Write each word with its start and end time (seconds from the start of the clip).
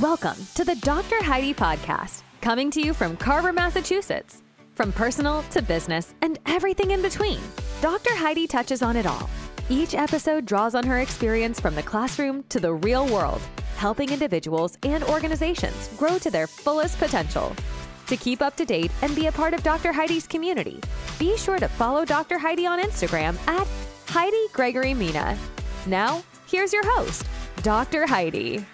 Welcome 0.00 0.36
to 0.56 0.64
the 0.64 0.74
Dr. 0.74 1.22
Heidi 1.22 1.54
Podcast, 1.54 2.20
coming 2.42 2.70
to 2.72 2.82
you 2.82 2.92
from 2.92 3.16
Carver, 3.16 3.50
Massachusetts. 3.50 4.42
From 4.74 4.92
personal 4.92 5.42
to 5.44 5.62
business 5.62 6.14
and 6.20 6.38
everything 6.44 6.90
in 6.90 7.00
between, 7.00 7.40
Dr. 7.80 8.14
Heidi 8.14 8.46
touches 8.46 8.82
on 8.82 8.96
it 8.96 9.06
all. 9.06 9.30
Each 9.70 9.94
episode 9.94 10.44
draws 10.44 10.74
on 10.74 10.84
her 10.84 10.98
experience 10.98 11.58
from 11.58 11.74
the 11.74 11.82
classroom 11.82 12.44
to 12.50 12.60
the 12.60 12.74
real 12.74 13.06
world, 13.06 13.40
helping 13.78 14.12
individuals 14.12 14.76
and 14.82 15.02
organizations 15.04 15.88
grow 15.96 16.18
to 16.18 16.30
their 16.30 16.46
fullest 16.46 16.98
potential. 16.98 17.56
To 18.08 18.18
keep 18.18 18.42
up 18.42 18.54
to 18.56 18.66
date 18.66 18.90
and 19.00 19.16
be 19.16 19.28
a 19.28 19.32
part 19.32 19.54
of 19.54 19.62
Dr. 19.62 19.92
Heidi's 19.92 20.26
community, 20.26 20.78
be 21.18 21.38
sure 21.38 21.58
to 21.58 21.68
follow 21.68 22.04
Dr. 22.04 22.38
Heidi 22.38 22.66
on 22.66 22.82
Instagram 22.82 23.38
at 23.48 23.66
Heidi 24.08 24.46
Gregory 24.52 24.92
Mina. 24.92 25.38
Now, 25.86 26.22
here's 26.46 26.72
your 26.74 26.84
host, 26.84 27.24
Dr. 27.62 28.06
Heidi 28.06 28.66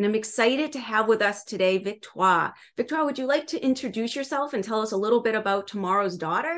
and 0.00 0.06
I'm 0.06 0.14
excited 0.14 0.72
to 0.72 0.80
have 0.80 1.08
with 1.08 1.20
us 1.20 1.44
today 1.44 1.76
Victoire. 1.76 2.54
Victoire, 2.74 3.04
would 3.04 3.18
you 3.18 3.26
like 3.26 3.46
to 3.48 3.62
introduce 3.62 4.16
yourself 4.16 4.54
and 4.54 4.64
tell 4.64 4.80
us 4.80 4.92
a 4.92 4.96
little 4.96 5.20
bit 5.20 5.34
about 5.34 5.68
tomorrow's 5.68 6.16
daughter? 6.16 6.56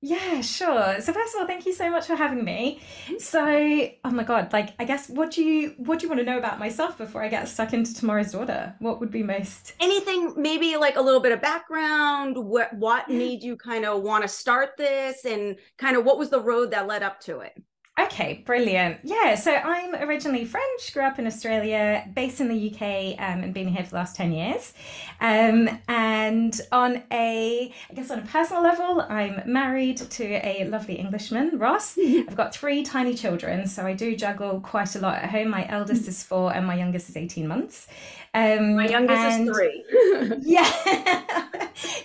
Yeah, 0.00 0.42
sure. 0.42 1.00
So 1.00 1.12
first 1.12 1.34
of 1.34 1.40
all, 1.40 1.46
thank 1.48 1.66
you 1.66 1.72
so 1.72 1.90
much 1.90 2.06
for 2.06 2.14
having 2.14 2.44
me. 2.44 2.80
Mm-hmm. 3.06 3.18
So, 3.18 3.90
oh 4.04 4.10
my 4.12 4.22
god, 4.22 4.52
like 4.52 4.76
I 4.78 4.84
guess 4.84 5.08
what 5.08 5.32
do 5.32 5.42
you 5.42 5.74
what 5.78 5.98
do 5.98 6.06
you 6.06 6.08
want 6.08 6.20
to 6.20 6.24
know 6.24 6.38
about 6.38 6.60
myself 6.60 6.96
before 6.96 7.20
I 7.20 7.26
get 7.26 7.48
stuck 7.48 7.72
into 7.72 7.92
tomorrow's 7.92 8.30
daughter? 8.30 8.76
What 8.78 9.00
would 9.00 9.10
be 9.10 9.24
most 9.24 9.74
anything 9.80 10.34
maybe 10.36 10.76
like 10.76 10.94
a 10.94 11.02
little 11.02 11.20
bit 11.20 11.32
of 11.32 11.42
background, 11.42 12.38
what 12.38 12.72
what 12.74 13.10
made 13.10 13.42
you 13.42 13.56
kind 13.56 13.84
of 13.84 14.02
want 14.02 14.22
to 14.22 14.28
start 14.28 14.76
this 14.78 15.24
and 15.24 15.56
kind 15.78 15.96
of 15.96 16.04
what 16.04 16.16
was 16.16 16.30
the 16.30 16.40
road 16.40 16.70
that 16.70 16.86
led 16.86 17.02
up 17.02 17.18
to 17.22 17.40
it? 17.40 17.60
Okay, 17.98 18.42
brilliant. 18.44 18.98
Yeah, 19.02 19.34
so 19.34 19.52
I'm 19.52 19.92
originally 19.96 20.44
French, 20.44 20.92
grew 20.94 21.02
up 21.02 21.18
in 21.18 21.26
Australia, 21.26 22.08
based 22.14 22.40
in 22.40 22.48
the 22.48 22.70
UK, 22.70 23.18
um, 23.18 23.42
and 23.42 23.52
been 23.52 23.66
here 23.66 23.82
for 23.82 23.90
the 23.90 23.96
last 23.96 24.14
10 24.14 24.30
years. 24.30 24.72
Um, 25.20 25.68
and 25.88 26.60
on 26.70 27.02
a, 27.10 27.72
I 27.90 27.94
guess 27.94 28.12
on 28.12 28.20
a 28.20 28.26
personal 28.26 28.62
level, 28.62 29.04
I'm 29.08 29.42
married 29.46 29.96
to 29.96 30.24
a 30.24 30.68
lovely 30.68 30.94
Englishman, 30.94 31.58
Ross. 31.58 31.98
I've 31.98 32.36
got 32.36 32.54
three 32.54 32.84
tiny 32.84 33.14
children, 33.14 33.66
so 33.66 33.84
I 33.84 33.94
do 33.94 34.14
juggle 34.14 34.60
quite 34.60 34.94
a 34.94 35.00
lot 35.00 35.16
at 35.16 35.30
home. 35.30 35.48
My 35.48 35.66
eldest 35.68 36.06
is 36.06 36.22
four, 36.22 36.54
and 36.54 36.64
my 36.64 36.76
youngest 36.76 37.08
is 37.08 37.16
18 37.16 37.48
months. 37.48 37.88
Um, 38.34 38.76
My 38.76 38.86
youngest 38.86 39.20
and, 39.20 39.48
is 39.48 39.56
three. 39.56 39.84
yeah, 40.42 40.70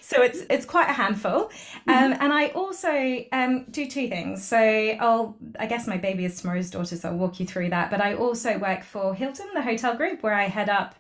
so 0.02 0.22
it's 0.22 0.42
it's 0.50 0.66
quite 0.66 0.90
a 0.90 0.94
handful. 0.94 1.52
Um, 1.88 1.96
mm-hmm. 1.96 2.24
and 2.24 2.34
I 2.34 2.48
also 2.50 3.26
um, 3.32 3.66
do 3.70 3.88
two 3.90 4.08
things. 4.08 4.44
So 4.46 4.58
I'll 4.58 5.36
I 5.60 5.66
guess 5.66 5.83
my 5.88 5.98
baby 5.98 6.26
is 6.26 6.40
tomorrow's 6.40 6.70
daughter, 6.70 6.96
so 6.96 7.10
I'll 7.10 7.16
walk 7.16 7.40
you 7.40 7.46
through 7.46 7.70
that. 7.70 7.92
But 7.92 8.02
I 8.02 8.16
also 8.16 8.58
work 8.58 8.84
for 8.84 9.14
Hilton, 9.14 9.48
the 9.54 9.62
hotel 9.62 9.96
group, 9.96 10.24
where 10.24 10.34
I 10.34 10.44
head 10.44 10.70
up 10.70 10.96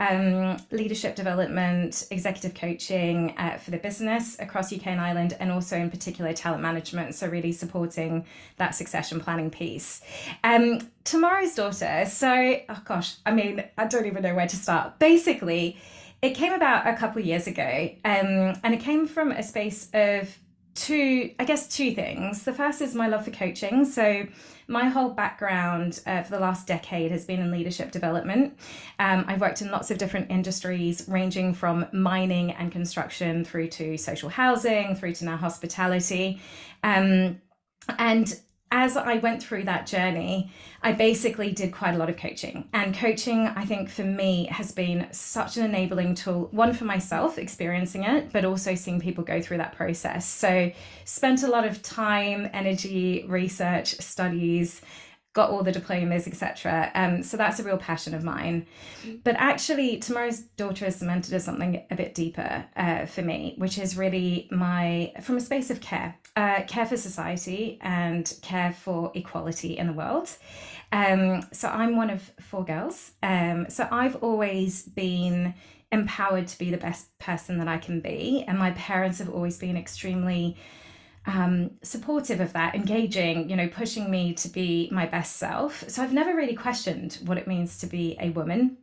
um, 0.00 0.56
leadership 0.70 1.14
development, 1.14 2.06
executive 2.10 2.54
coaching 2.54 3.34
uh, 3.38 3.58
for 3.58 3.70
the 3.70 3.78
business 3.78 4.38
across 4.38 4.72
UK 4.72 4.88
and 4.88 5.00
Ireland, 5.00 5.36
and 5.38 5.52
also 5.52 5.76
in 5.76 5.90
particular 5.90 6.32
talent 6.32 6.62
management. 6.62 7.14
So, 7.14 7.28
really 7.28 7.52
supporting 7.52 8.26
that 8.56 8.74
succession 8.74 9.20
planning 9.20 9.50
piece. 9.50 10.02
Um, 10.42 10.80
tomorrow's 11.04 11.54
daughter. 11.54 12.04
So, 12.06 12.60
oh 12.68 12.82
gosh, 12.84 13.16
I 13.24 13.32
mean, 13.32 13.64
I 13.78 13.86
don't 13.86 14.06
even 14.06 14.22
know 14.22 14.34
where 14.34 14.48
to 14.48 14.56
start. 14.56 14.98
Basically, 14.98 15.78
it 16.22 16.34
came 16.34 16.52
about 16.52 16.86
a 16.86 16.96
couple 16.96 17.20
years 17.22 17.46
ago, 17.46 17.90
um, 18.04 18.58
and 18.62 18.74
it 18.74 18.80
came 18.80 19.06
from 19.06 19.30
a 19.30 19.42
space 19.42 19.88
of 19.92 20.38
two, 20.74 21.32
I 21.38 21.44
guess, 21.44 21.68
two 21.68 21.94
things. 21.94 22.44
The 22.44 22.52
first 22.52 22.80
is 22.80 22.94
my 22.94 23.08
love 23.08 23.24
for 23.24 23.30
coaching. 23.30 23.84
So, 23.84 24.26
my 24.66 24.88
whole 24.88 25.10
background 25.10 26.00
uh, 26.06 26.22
for 26.22 26.30
the 26.30 26.40
last 26.40 26.66
decade 26.66 27.10
has 27.10 27.26
been 27.26 27.40
in 27.40 27.50
leadership 27.50 27.92
development. 27.92 28.58
Um, 28.98 29.26
I've 29.28 29.40
worked 29.40 29.60
in 29.60 29.70
lots 29.70 29.90
of 29.90 29.98
different 29.98 30.30
industries, 30.30 31.04
ranging 31.06 31.52
from 31.52 31.86
mining 31.92 32.52
and 32.52 32.72
construction 32.72 33.44
through 33.44 33.68
to 33.68 33.98
social 33.98 34.30
housing, 34.30 34.96
through 34.96 35.12
to 35.14 35.26
now 35.26 35.36
hospitality. 35.36 36.40
Um, 36.82 37.42
and 37.98 38.40
as 38.74 38.96
I 38.96 39.18
went 39.18 39.40
through 39.40 39.62
that 39.64 39.86
journey, 39.86 40.50
I 40.82 40.90
basically 40.90 41.52
did 41.52 41.72
quite 41.72 41.94
a 41.94 41.96
lot 41.96 42.10
of 42.10 42.16
coaching. 42.16 42.68
And 42.72 42.92
coaching, 42.92 43.46
I 43.46 43.64
think 43.64 43.88
for 43.88 44.02
me, 44.02 44.46
has 44.46 44.72
been 44.72 45.06
such 45.12 45.56
an 45.56 45.64
enabling 45.64 46.16
tool, 46.16 46.48
one 46.50 46.72
for 46.74 46.84
myself 46.84 47.38
experiencing 47.38 48.02
it, 48.02 48.32
but 48.32 48.44
also 48.44 48.74
seeing 48.74 49.00
people 49.00 49.22
go 49.22 49.40
through 49.40 49.58
that 49.58 49.76
process. 49.76 50.28
So, 50.28 50.72
spent 51.04 51.44
a 51.44 51.46
lot 51.46 51.64
of 51.64 51.82
time, 51.82 52.50
energy, 52.52 53.24
research, 53.28 53.94
studies, 54.00 54.80
got 55.34 55.50
all 55.50 55.64
the 55.64 55.72
diplomas, 55.72 56.26
etc. 56.26 56.90
Um, 56.94 57.22
so 57.22 57.36
that's 57.36 57.58
a 57.58 57.64
real 57.64 57.76
passion 57.76 58.14
of 58.14 58.22
mine. 58.22 58.66
But 59.24 59.34
actually, 59.36 59.98
tomorrow's 59.98 60.40
daughter 60.56 60.86
is 60.86 60.96
cemented 60.96 61.34
as 61.34 61.44
something 61.44 61.84
a 61.90 61.96
bit 61.96 62.14
deeper 62.14 62.64
uh, 62.76 63.06
for 63.06 63.20
me, 63.20 63.54
which 63.58 63.76
is 63.76 63.96
really 63.96 64.48
my 64.50 65.12
from 65.20 65.36
a 65.36 65.40
space 65.40 65.70
of 65.70 65.80
care, 65.80 66.16
uh, 66.36 66.62
care 66.62 66.86
for 66.86 66.96
society 66.96 67.78
and 67.82 68.32
care 68.42 68.72
for 68.72 69.10
equality 69.14 69.76
in 69.76 69.88
the 69.88 69.92
world. 69.92 70.30
Um, 70.92 71.42
so 71.52 71.68
I'm 71.68 71.96
one 71.96 72.10
of 72.10 72.22
four 72.40 72.64
girls. 72.64 73.10
Um, 73.20 73.66
so 73.68 73.88
I've 73.90 74.16
always 74.22 74.84
been 74.84 75.54
empowered 75.90 76.46
to 76.46 76.58
be 76.58 76.70
the 76.70 76.76
best 76.76 77.16
person 77.18 77.58
that 77.58 77.66
I 77.66 77.78
can 77.78 78.00
be, 78.00 78.44
and 78.46 78.56
my 78.56 78.70
parents 78.70 79.18
have 79.18 79.28
always 79.28 79.58
been 79.58 79.76
extremely 79.76 80.56
um, 81.26 81.70
supportive 81.82 82.40
of 82.40 82.52
that, 82.52 82.74
engaging, 82.74 83.48
you 83.48 83.56
know, 83.56 83.68
pushing 83.68 84.10
me 84.10 84.34
to 84.34 84.48
be 84.48 84.88
my 84.92 85.06
best 85.06 85.36
self. 85.36 85.88
So 85.88 86.02
I've 86.02 86.12
never 86.12 86.34
really 86.34 86.54
questioned 86.54 87.18
what 87.24 87.38
it 87.38 87.46
means 87.46 87.78
to 87.78 87.86
be 87.86 88.16
a 88.20 88.30
woman 88.30 88.78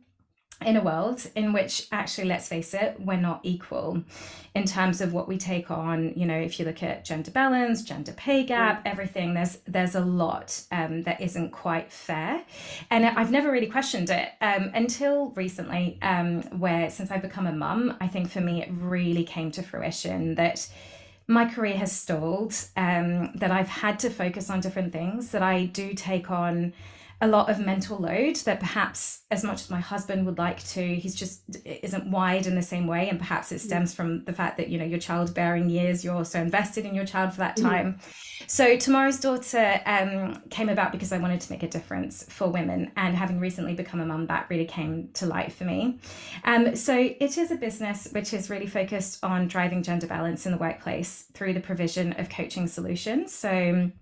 in 0.66 0.76
a 0.76 0.82
world 0.82 1.26
in 1.34 1.52
which 1.52 1.88
actually 1.92 2.28
let's 2.28 2.48
face 2.48 2.72
it 2.74 2.96
we're 3.00 3.16
not 3.16 3.40
equal 3.42 4.02
in 4.54 4.64
terms 4.64 5.00
of 5.00 5.12
what 5.12 5.26
we 5.26 5.38
take 5.38 5.70
on. 5.70 6.12
You 6.14 6.26
know 6.26 6.38
if 6.38 6.58
you 6.58 6.64
look 6.64 6.82
at 6.82 7.04
gender 7.04 7.30
balance 7.30 7.82
gender 7.82 8.12
pay 8.12 8.44
gap 8.44 8.82
everything 8.84 9.34
there's 9.34 9.58
there's 9.66 9.94
a 9.94 10.00
lot 10.00 10.62
um, 10.70 11.02
that 11.02 11.20
isn't 11.20 11.50
quite 11.50 11.92
fair. 11.92 12.42
And 12.90 13.04
i've 13.04 13.30
never 13.30 13.50
really 13.50 13.66
questioned 13.66 14.10
it 14.10 14.30
um, 14.40 14.70
until 14.74 15.30
recently 15.30 15.98
um, 16.02 16.42
where 16.58 16.90
since 16.90 17.10
i've 17.10 17.22
become 17.22 17.46
a 17.46 17.52
mum 17.52 17.96
i 18.00 18.06
think 18.06 18.30
for 18.30 18.40
me 18.40 18.62
it 18.62 18.68
really 18.72 19.24
came 19.24 19.50
to 19.52 19.62
fruition 19.62 20.34
that 20.36 20.68
my 21.26 21.44
career 21.46 21.76
has 21.76 21.92
stalled, 21.92 22.54
um, 22.76 23.32
that 23.34 23.50
I've 23.50 23.68
had 23.68 23.98
to 24.00 24.10
focus 24.10 24.50
on 24.50 24.60
different 24.60 24.92
things, 24.92 25.30
that 25.30 25.42
I 25.42 25.66
do 25.66 25.94
take 25.94 26.30
on 26.30 26.72
a 27.22 27.28
lot 27.28 27.48
of 27.48 27.60
mental 27.60 27.98
load 27.98 28.34
that 28.36 28.58
perhaps 28.58 29.20
as 29.30 29.44
much 29.44 29.62
as 29.62 29.70
my 29.70 29.78
husband 29.78 30.26
would 30.26 30.38
like 30.38 30.62
to 30.64 30.96
he's 30.96 31.14
just 31.14 31.56
isn't 31.64 32.10
wired 32.10 32.48
in 32.48 32.56
the 32.56 32.62
same 32.62 32.88
way. 32.88 33.08
And 33.08 33.18
perhaps 33.18 33.52
it 33.52 33.60
stems 33.60 33.94
from 33.94 34.24
the 34.24 34.32
fact 34.32 34.56
that 34.56 34.68
you 34.68 34.76
know 34.76 34.84
your 34.84 34.98
childbearing 34.98 35.70
years 35.70 36.04
you're 36.04 36.24
so 36.24 36.40
invested 36.40 36.84
in 36.84 36.96
your 36.96 37.06
child 37.06 37.32
for 37.32 37.38
that 37.38 37.56
mm-hmm. 37.56 37.68
time. 37.68 37.92
Mm-hmm. 37.92 38.44
so 38.48 38.76
tomorrow's 38.76 39.20
daughter 39.20 39.80
um, 39.86 40.42
came 40.50 40.68
about 40.68 40.90
because 40.90 41.12
i 41.12 41.18
wanted 41.18 41.40
to 41.40 41.52
make 41.52 41.62
a 41.62 41.68
difference 41.68 42.24
for 42.28 42.48
women. 42.48 42.90
And 42.96 43.16
having 43.16 43.38
recently 43.38 43.74
become 43.74 44.00
a 44.00 44.06
mum 44.06 44.26
that 44.26 44.46
really 44.50 44.66
came 44.66 45.10
to 45.14 45.26
light 45.26 45.52
for 45.52 45.64
me. 45.64 46.00
Um, 46.42 46.74
so 46.74 46.96
it 46.98 47.38
is 47.38 47.52
a 47.52 47.56
business 47.56 48.08
which 48.10 48.34
is 48.34 48.50
really 48.50 48.66
focused 48.66 49.24
on 49.24 49.46
driving 49.46 49.84
gender 49.84 50.08
balance 50.08 50.44
in 50.44 50.50
the 50.50 50.58
workplace 50.58 51.26
through 51.34 51.54
the 51.54 51.60
provision 51.60 52.14
of 52.14 52.28
coaching 52.28 52.66
solutions. 52.66 53.32
So 53.32 53.92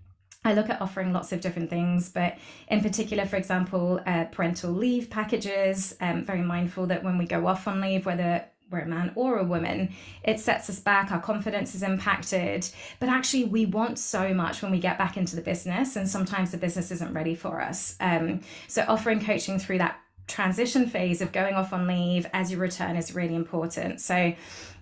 I 0.43 0.53
look 0.53 0.69
at 0.69 0.81
offering 0.81 1.13
lots 1.13 1.31
of 1.31 1.39
different 1.39 1.69
things, 1.69 2.09
but 2.09 2.37
in 2.67 2.81
particular, 2.81 3.25
for 3.25 3.35
example, 3.35 4.01
uh, 4.07 4.25
parental 4.25 4.71
leave 4.71 5.09
packages. 5.09 5.95
Um, 6.01 6.23
very 6.23 6.41
mindful 6.41 6.87
that 6.87 7.03
when 7.03 7.17
we 7.17 7.25
go 7.25 7.45
off 7.45 7.67
on 7.67 7.79
leave, 7.79 8.07
whether 8.07 8.45
we're 8.71 8.79
a 8.79 8.87
man 8.87 9.11
or 9.15 9.37
a 9.37 9.43
woman, 9.43 9.93
it 10.23 10.39
sets 10.39 10.69
us 10.69 10.79
back, 10.79 11.11
our 11.11 11.21
confidence 11.21 11.75
is 11.75 11.83
impacted. 11.83 12.67
But 12.99 13.09
actually, 13.09 13.43
we 13.45 13.67
want 13.67 13.99
so 13.99 14.33
much 14.33 14.63
when 14.63 14.71
we 14.71 14.79
get 14.79 14.97
back 14.97 15.15
into 15.15 15.35
the 15.35 15.41
business, 15.41 15.95
and 15.95 16.09
sometimes 16.09 16.51
the 16.51 16.57
business 16.57 16.89
isn't 16.89 17.13
ready 17.13 17.35
for 17.35 17.61
us. 17.61 17.95
Um, 17.99 18.41
so, 18.67 18.83
offering 18.87 19.23
coaching 19.23 19.59
through 19.59 19.79
that 19.79 19.99
transition 20.27 20.87
phase 20.87 21.21
of 21.21 21.31
going 21.33 21.55
off 21.55 21.73
on 21.73 21.85
leave 21.85 22.25
as 22.33 22.51
you 22.51 22.57
return 22.57 22.95
is 22.95 23.13
really 23.13 23.35
important. 23.35 24.01
So, 24.01 24.33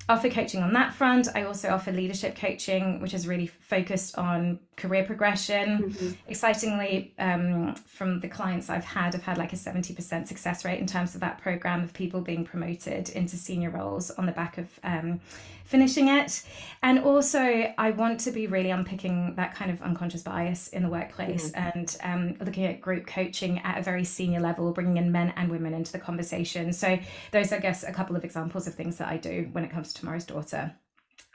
offer 0.10 0.30
coaching 0.30 0.64
on 0.64 0.74
that 0.74 0.94
front. 0.94 1.28
I 1.36 1.44
also 1.44 1.70
offer 1.70 1.92
leadership 1.92 2.36
coaching, 2.36 3.00
which 3.00 3.14
is 3.14 3.28
really 3.28 3.48
focused 3.48 4.18
on 4.18 4.60
career 4.80 5.04
progression. 5.04 5.84
Mm-hmm. 5.84 6.10
Excitingly, 6.28 7.14
um, 7.20 7.76
from 7.86 8.20
the 8.22 8.28
clients 8.28 8.70
I've 8.70 8.86
had, 8.86 9.14
I've 9.14 9.24
had 9.24 9.38
like 9.38 9.54
a 9.54 9.58
70% 9.58 10.28
success 10.28 10.66
rate 10.66 10.80
in 10.80 10.88
terms 10.88 11.14
of 11.14 11.22
that 11.22 11.40
program 11.40 11.84
of 11.84 11.94
people 11.94 12.22
being 12.22 12.46
promoted 12.46 13.10
into 13.10 13.36
senior 13.36 13.70
roles 13.70 14.10
on 14.12 14.26
the 14.26 14.32
back 14.32 14.58
of 14.58 14.68
um, 14.84 15.20
finishing 15.66 16.08
it. 16.08 16.42
And 16.82 17.00
also, 17.00 17.74
I 17.78 17.92
want 17.92 18.22
to 18.22 18.32
be 18.32 18.48
really 18.48 18.72
unpicking 18.72 19.36
that 19.36 19.54
kind 19.54 19.70
of 19.70 19.82
unconscious 19.84 20.24
bias 20.24 20.70
in 20.70 20.82
the 20.82 20.90
workplace 20.90 21.52
mm-hmm. 21.52 21.80
and 21.80 21.98
um, 22.04 22.38
looking 22.44 22.66
at 22.66 22.82
group 22.82 23.06
coaching 23.06 23.60
at 23.60 23.78
a 23.78 23.84
very 23.84 24.04
senior 24.04 24.40
level, 24.40 24.72
bringing 24.72 24.98
in 24.98 25.12
men 25.12 25.34
and 25.36 25.52
women 25.52 25.74
into 25.76 25.92
the 25.92 26.00
conversation. 26.00 26.74
So, 26.74 26.98
those, 27.32 27.52
I 27.52 27.60
guess, 27.60 27.84
a 27.84 27.92
couple 27.92 28.16
of 28.16 28.24
examples 28.24 28.66
of 28.66 28.74
things 28.74 28.98
that 28.98 29.10
I 29.10 29.18
do 29.18 29.50
when 29.52 29.64
it 29.64 29.70
comes 29.70 29.94
to 29.94 30.00
tomorrow's 30.00 30.26
daughter. 30.26 30.74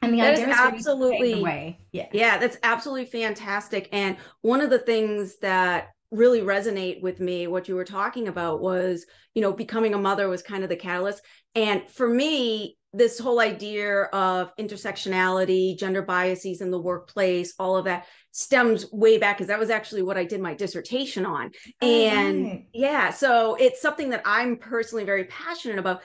And 0.02 0.12
the 0.12 0.18
that 0.18 0.34
idea 0.34 0.48
is 0.48 0.56
absolutely 0.56 1.78
yeah. 1.92 2.06
yeah, 2.12 2.38
that's 2.38 2.58
absolutely 2.62 3.06
fantastic. 3.06 3.88
And 3.92 4.16
one 4.42 4.60
of 4.60 4.70
the 4.70 4.78
things 4.78 5.38
that 5.38 5.94
really 6.14 6.42
resonate 6.42 7.02
with 7.02 7.20
me 7.20 7.46
what 7.46 7.68
you 7.68 7.74
were 7.74 7.84
talking 7.84 8.28
about 8.28 8.60
was 8.60 9.04
you 9.34 9.42
know 9.42 9.52
becoming 9.52 9.94
a 9.94 9.98
mother 9.98 10.28
was 10.28 10.42
kind 10.42 10.62
of 10.62 10.68
the 10.68 10.76
catalyst 10.76 11.22
and 11.54 11.82
for 11.90 12.08
me 12.08 12.76
this 12.92 13.18
whole 13.18 13.40
idea 13.40 14.02
of 14.04 14.54
intersectionality 14.56 15.76
gender 15.76 16.02
biases 16.02 16.60
in 16.60 16.70
the 16.70 16.80
workplace 16.80 17.54
all 17.58 17.76
of 17.76 17.86
that 17.86 18.06
stems 18.30 18.90
way 18.92 19.18
back 19.18 19.36
because 19.36 19.48
that 19.48 19.58
was 19.58 19.70
actually 19.70 20.02
what 20.02 20.16
i 20.16 20.24
did 20.24 20.40
my 20.40 20.54
dissertation 20.54 21.26
on 21.26 21.50
oh, 21.82 21.86
and 21.86 22.44
right. 22.44 22.66
yeah 22.72 23.10
so 23.10 23.56
it's 23.56 23.82
something 23.82 24.10
that 24.10 24.22
i'm 24.24 24.56
personally 24.56 25.04
very 25.04 25.24
passionate 25.24 25.78
about 25.78 26.00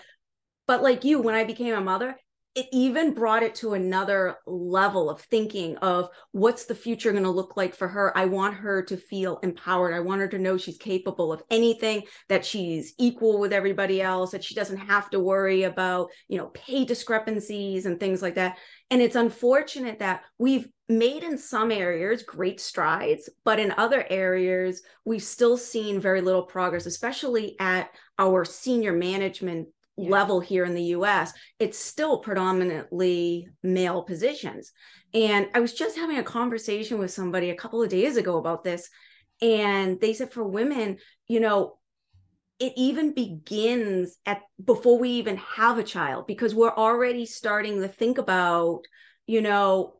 but 0.66 0.82
like 0.82 1.04
you 1.04 1.22
when 1.22 1.36
i 1.36 1.44
became 1.44 1.76
a 1.76 1.82
mother 1.82 2.16
it 2.60 2.68
even 2.72 3.14
brought 3.14 3.42
it 3.42 3.56
to 3.56 3.74
another 3.74 4.36
level 4.46 5.10
of 5.10 5.22
thinking 5.22 5.78
of 5.78 6.10
what's 6.32 6.66
the 6.66 6.76
future 6.76 7.12
going 7.12 7.24
to 7.24 7.30
look 7.30 7.56
like 7.56 7.74
for 7.74 7.88
her 7.88 8.16
i 8.18 8.26
want 8.26 8.54
her 8.54 8.82
to 8.84 8.98
feel 8.98 9.40
empowered 9.44 9.94
i 9.94 10.00
want 10.00 10.20
her 10.20 10.28
to 10.28 10.38
know 10.38 10.58
she's 10.58 10.78
capable 10.78 11.32
of 11.32 11.42
anything 11.50 12.04
that 12.28 12.46
she's 12.46 12.94
equal 12.98 13.40
with 13.40 13.54
everybody 13.54 14.02
else 14.02 14.32
that 14.32 14.44
she 14.44 14.54
doesn't 14.54 14.78
have 14.78 15.10
to 15.10 15.20
worry 15.20 15.64
about 15.64 16.10
you 16.28 16.38
know 16.38 16.48
pay 16.48 16.84
discrepancies 16.84 17.86
and 17.86 18.00
things 18.00 18.22
like 18.22 18.36
that 18.36 18.58
and 18.92 19.02
it's 19.02 19.16
unfortunate 19.16 20.00
that 20.00 20.24
we've 20.38 20.68
made 20.90 21.24
in 21.24 21.38
some 21.38 21.72
areas 21.72 22.24
great 22.24 22.60
strides 22.60 23.30
but 23.44 23.60
in 23.60 23.74
other 23.78 24.06
areas 24.10 24.82
we've 25.06 25.24
still 25.24 25.58
seen 25.58 26.00
very 26.00 26.22
little 26.22 26.44
progress 26.44 26.86
especially 26.86 27.56
at 27.60 27.90
our 28.20 28.44
senior 28.46 28.92
management. 28.92 29.70
Level 30.08 30.40
here 30.40 30.66
in 30.66 30.74
the 30.74 30.84
US, 30.96 31.34
it's 31.60 31.78
still 31.78 32.20
predominantly 32.20 33.48
male 33.64 34.04
positions. 34.04 34.72
And 35.14 35.48
I 35.54 35.60
was 35.60 35.74
just 35.74 35.98
having 35.98 36.18
a 36.18 36.24
conversation 36.24 37.00
with 37.00 37.12
somebody 37.12 37.50
a 37.50 37.56
couple 37.56 37.82
of 37.82 37.90
days 37.90 38.18
ago 38.18 38.38
about 38.38 38.64
this. 38.64 38.90
And 39.42 40.00
they 40.00 40.14
said 40.14 40.32
for 40.32 40.44
women, 40.44 40.98
you 41.28 41.40
know, 41.40 41.78
it 42.60 42.74
even 42.76 43.14
begins 43.14 44.18
at 44.26 44.42
before 44.64 45.00
we 45.00 45.12
even 45.12 45.38
have 45.38 45.78
a 45.78 45.84
child 45.84 46.28
because 46.28 46.54
we're 46.54 46.76
already 46.76 47.26
starting 47.26 47.82
to 47.82 47.88
think 47.88 48.18
about, 48.18 48.82
you 49.28 49.42
know, 49.42 49.99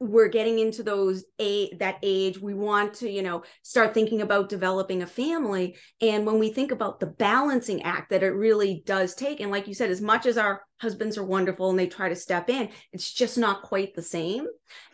we're 0.00 0.28
getting 0.28 0.58
into 0.58 0.82
those 0.82 1.24
a 1.38 1.74
that 1.76 1.98
age 2.02 2.40
we 2.40 2.54
want 2.54 2.94
to 2.94 3.10
you 3.10 3.22
know 3.22 3.42
start 3.62 3.92
thinking 3.92 4.22
about 4.22 4.48
developing 4.48 5.02
a 5.02 5.06
family. 5.06 5.76
And 6.00 6.24
when 6.24 6.38
we 6.38 6.50
think 6.50 6.72
about 6.72 7.00
the 7.00 7.06
balancing 7.06 7.82
act 7.82 8.10
that 8.10 8.22
it 8.22 8.30
really 8.30 8.82
does 8.86 9.14
take 9.14 9.40
and 9.40 9.50
like 9.50 9.68
you 9.68 9.74
said 9.74 9.90
as 9.90 10.00
much 10.00 10.24
as 10.26 10.38
our 10.38 10.62
husbands 10.80 11.18
are 11.18 11.24
wonderful 11.24 11.68
and 11.68 11.78
they 11.78 11.86
try 11.86 12.08
to 12.08 12.16
step 12.16 12.48
in 12.48 12.70
it's 12.92 13.12
just 13.12 13.36
not 13.36 13.62
quite 13.62 13.94
the 13.94 14.02
same. 14.02 14.46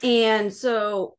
And 0.03 0.53
so 0.53 1.17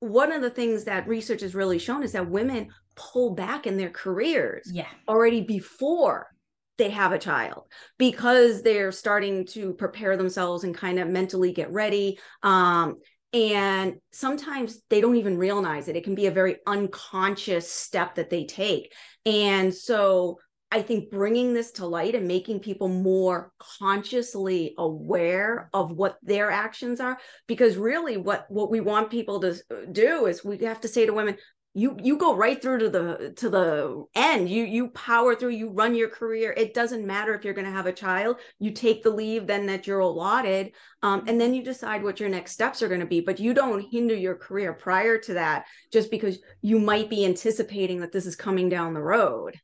one 0.00 0.32
of 0.32 0.42
the 0.42 0.50
things 0.50 0.84
that 0.84 1.08
research 1.08 1.40
has 1.40 1.54
really 1.54 1.78
shown 1.78 2.02
is 2.02 2.12
that 2.12 2.28
women 2.28 2.68
pull 2.96 3.34
back 3.34 3.66
in 3.66 3.76
their 3.76 3.90
careers 3.90 4.70
yeah. 4.72 4.86
already 5.08 5.42
before 5.42 6.28
they 6.78 6.90
have 6.90 7.12
a 7.12 7.18
child. 7.18 7.64
Because 7.98 8.62
they're 8.62 8.92
starting 8.92 9.46
to 9.46 9.74
prepare 9.74 10.16
themselves 10.16 10.64
and 10.64 10.74
kind 10.74 10.98
of 10.98 11.08
mentally 11.08 11.52
get 11.52 11.72
ready 11.72 12.18
um, 12.42 12.96
and 13.32 13.96
sometimes 14.12 14.80
they 14.88 15.02
don't 15.02 15.16
even 15.16 15.36
realize 15.36 15.88
it. 15.88 15.96
It 15.96 16.04
can 16.04 16.14
be 16.14 16.26
a 16.26 16.30
very 16.30 16.56
unconscious 16.66 17.70
step 17.70 18.14
that 18.14 18.30
they 18.30 18.44
take. 18.44 18.94
And 19.26 19.74
so 19.74 20.38
i 20.72 20.82
think 20.82 21.10
bringing 21.10 21.54
this 21.54 21.70
to 21.70 21.86
light 21.86 22.14
and 22.14 22.26
making 22.26 22.58
people 22.58 22.88
more 22.88 23.52
consciously 23.58 24.74
aware 24.78 25.70
of 25.72 25.92
what 25.92 26.16
their 26.22 26.50
actions 26.50 27.00
are 27.00 27.18
because 27.46 27.76
really 27.76 28.16
what 28.16 28.46
what 28.48 28.70
we 28.70 28.80
want 28.80 29.10
people 29.10 29.40
to 29.40 29.56
do 29.92 30.26
is 30.26 30.44
we 30.44 30.58
have 30.58 30.80
to 30.80 30.88
say 30.88 31.06
to 31.06 31.12
women 31.12 31.36
you 31.76 31.94
you 32.02 32.16
go 32.16 32.34
right 32.34 32.60
through 32.60 32.78
to 32.78 32.88
the 32.88 33.34
to 33.36 33.50
the 33.50 34.06
end. 34.14 34.48
You 34.48 34.64
you 34.64 34.88
power 34.88 35.34
through 35.34 35.50
you 35.50 35.68
run 35.68 35.94
your 35.94 36.08
career. 36.08 36.54
It 36.56 36.72
doesn't 36.72 37.06
matter 37.06 37.34
if 37.34 37.44
you're 37.44 37.52
going 37.52 37.66
to 37.66 37.70
have 37.70 37.84
a 37.84 37.92
child. 37.92 38.38
You 38.58 38.70
take 38.70 39.02
the 39.02 39.10
leave 39.10 39.46
then 39.46 39.66
that 39.66 39.86
you're 39.86 40.00
allotted 40.00 40.72
um, 41.02 41.24
and 41.26 41.38
then 41.38 41.52
you 41.52 41.62
decide 41.62 42.02
what 42.02 42.18
your 42.18 42.30
next 42.30 42.52
steps 42.52 42.80
are 42.80 42.88
going 42.88 43.00
to 43.00 43.06
be. 43.06 43.20
But 43.20 43.38
you 43.38 43.52
don't 43.52 43.84
hinder 43.90 44.14
your 44.14 44.36
career 44.36 44.72
prior 44.72 45.18
to 45.18 45.34
that 45.34 45.66
just 45.92 46.10
because 46.10 46.38
you 46.62 46.78
might 46.78 47.10
be 47.10 47.26
anticipating 47.26 48.00
that 48.00 48.10
this 48.10 48.24
is 48.24 48.36
coming 48.36 48.70
down 48.70 48.94
the 48.94 49.02
road. 49.02 49.60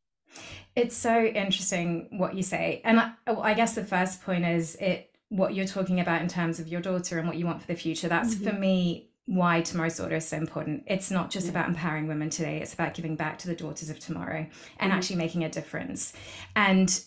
It's 0.76 0.96
so 0.96 1.24
interesting 1.24 2.08
what 2.18 2.34
you 2.34 2.42
say. 2.42 2.82
And 2.84 3.00
i, 3.00 3.12
I 3.26 3.54
guess 3.54 3.74
the 3.74 3.84
first 3.84 4.22
point 4.22 4.44
is 4.44 4.74
it 4.76 5.08
what 5.30 5.54
you're 5.54 5.66
talking 5.66 5.98
about 6.00 6.20
in 6.20 6.28
terms 6.28 6.60
of 6.60 6.68
your 6.68 6.82
daughter 6.82 7.18
and 7.18 7.26
what 7.26 7.38
you 7.38 7.46
want 7.46 7.62
for 7.62 7.66
the 7.66 7.74
future 7.74 8.06
that's 8.06 8.34
mm-hmm. 8.34 8.50
for 8.50 8.52
me 8.52 9.08
why 9.26 9.60
tomorrow's 9.60 9.96
daughter 9.96 10.16
is 10.16 10.26
so 10.26 10.36
important. 10.36 10.84
It's 10.86 11.10
not 11.10 11.30
just 11.30 11.46
yeah. 11.46 11.52
about 11.52 11.68
empowering 11.68 12.08
women 12.08 12.30
today, 12.30 12.60
it's 12.60 12.74
about 12.74 12.94
giving 12.94 13.16
back 13.16 13.38
to 13.38 13.48
the 13.48 13.54
daughters 13.54 13.90
of 13.90 13.98
tomorrow 13.98 14.46
and 14.78 14.90
mm-hmm. 14.90 14.90
actually 14.90 15.16
making 15.16 15.44
a 15.44 15.48
difference. 15.48 16.12
And 16.56 17.02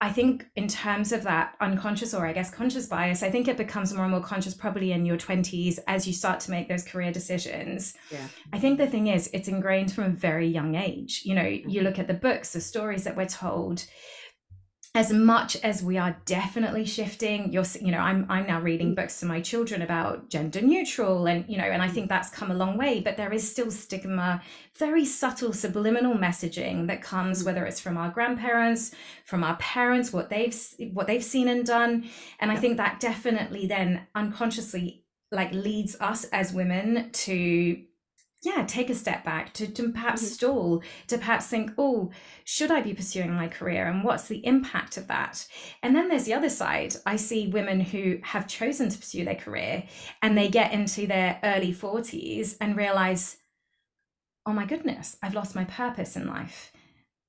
I 0.00 0.12
think, 0.12 0.44
in 0.54 0.68
terms 0.68 1.12
of 1.12 1.22
that 1.22 1.54
unconscious 1.62 2.12
or 2.12 2.26
I 2.26 2.34
guess 2.34 2.50
conscious 2.50 2.86
bias, 2.86 3.22
I 3.22 3.30
think 3.30 3.48
it 3.48 3.56
becomes 3.56 3.94
more 3.94 4.02
and 4.02 4.10
more 4.10 4.20
conscious 4.20 4.52
probably 4.52 4.92
in 4.92 5.06
your 5.06 5.16
20s 5.16 5.78
as 5.86 6.06
you 6.06 6.12
start 6.12 6.40
to 6.40 6.50
make 6.50 6.68
those 6.68 6.84
career 6.84 7.10
decisions. 7.10 7.94
Yeah. 8.10 8.26
I 8.52 8.58
think 8.58 8.76
the 8.76 8.86
thing 8.86 9.06
is, 9.06 9.30
it's 9.32 9.48
ingrained 9.48 9.92
from 9.92 10.04
a 10.04 10.10
very 10.10 10.46
young 10.46 10.74
age. 10.74 11.22
You 11.24 11.34
know, 11.34 11.42
mm-hmm. 11.42 11.70
you 11.70 11.80
look 11.80 11.98
at 11.98 12.06
the 12.06 12.14
books, 12.14 12.52
the 12.52 12.60
stories 12.60 13.04
that 13.04 13.16
we're 13.16 13.24
told, 13.26 13.86
as 14.96 15.12
much 15.12 15.56
as 15.56 15.82
we 15.82 15.98
are 15.98 16.16
definitely 16.24 16.84
shifting 16.84 17.52
you're 17.52 17.64
you 17.80 17.90
know 17.90 17.98
i'm 17.98 18.24
i'm 18.28 18.46
now 18.46 18.60
reading 18.60 18.94
books 18.94 19.18
to 19.18 19.26
my 19.26 19.40
children 19.40 19.82
about 19.82 20.30
gender 20.30 20.60
neutral 20.60 21.26
and 21.26 21.44
you 21.48 21.58
know 21.58 21.64
and 21.64 21.82
i 21.82 21.88
think 21.88 22.08
that's 22.08 22.30
come 22.30 22.50
a 22.50 22.54
long 22.54 22.78
way 22.78 23.00
but 23.00 23.16
there 23.16 23.32
is 23.32 23.48
still 23.48 23.70
stigma 23.70 24.40
very 24.78 25.04
subtle 25.04 25.52
subliminal 25.52 26.14
messaging 26.14 26.86
that 26.86 27.02
comes 27.02 27.42
mm. 27.42 27.46
whether 27.46 27.66
it's 27.66 27.80
from 27.80 27.96
our 27.96 28.10
grandparents 28.10 28.92
from 29.24 29.42
our 29.42 29.56
parents 29.56 30.12
what 30.12 30.30
they've 30.30 30.56
what 30.92 31.06
they've 31.06 31.24
seen 31.24 31.48
and 31.48 31.66
done 31.66 32.08
and 32.38 32.52
i 32.52 32.56
think 32.56 32.76
that 32.76 33.00
definitely 33.00 33.66
then 33.66 34.06
unconsciously 34.14 35.02
like 35.32 35.52
leads 35.52 35.96
us 36.00 36.24
as 36.24 36.52
women 36.52 37.10
to 37.10 37.82
yeah 38.44 38.64
take 38.66 38.90
a 38.90 38.94
step 38.94 39.24
back 39.24 39.52
to, 39.52 39.66
to 39.66 39.90
perhaps 39.90 40.22
mm-hmm. 40.22 40.32
stall 40.32 40.82
to 41.06 41.18
perhaps 41.18 41.46
think 41.46 41.72
oh 41.78 42.10
should 42.44 42.70
i 42.70 42.80
be 42.80 42.94
pursuing 42.94 43.32
my 43.32 43.48
career 43.48 43.86
and 43.86 44.04
what's 44.04 44.28
the 44.28 44.44
impact 44.46 44.96
of 44.96 45.06
that 45.06 45.46
and 45.82 45.94
then 45.94 46.08
there's 46.08 46.24
the 46.24 46.34
other 46.34 46.48
side 46.48 46.94
i 47.06 47.16
see 47.16 47.46
women 47.46 47.80
who 47.80 48.18
have 48.22 48.46
chosen 48.46 48.88
to 48.88 48.98
pursue 48.98 49.24
their 49.24 49.34
career 49.34 49.84
and 50.22 50.36
they 50.36 50.48
get 50.48 50.72
into 50.72 51.06
their 51.06 51.38
early 51.42 51.72
40s 51.72 52.56
and 52.60 52.76
realize 52.76 53.38
oh 54.46 54.52
my 54.52 54.64
goodness 54.64 55.16
i've 55.22 55.34
lost 55.34 55.54
my 55.54 55.64
purpose 55.64 56.16
in 56.16 56.26
life 56.26 56.72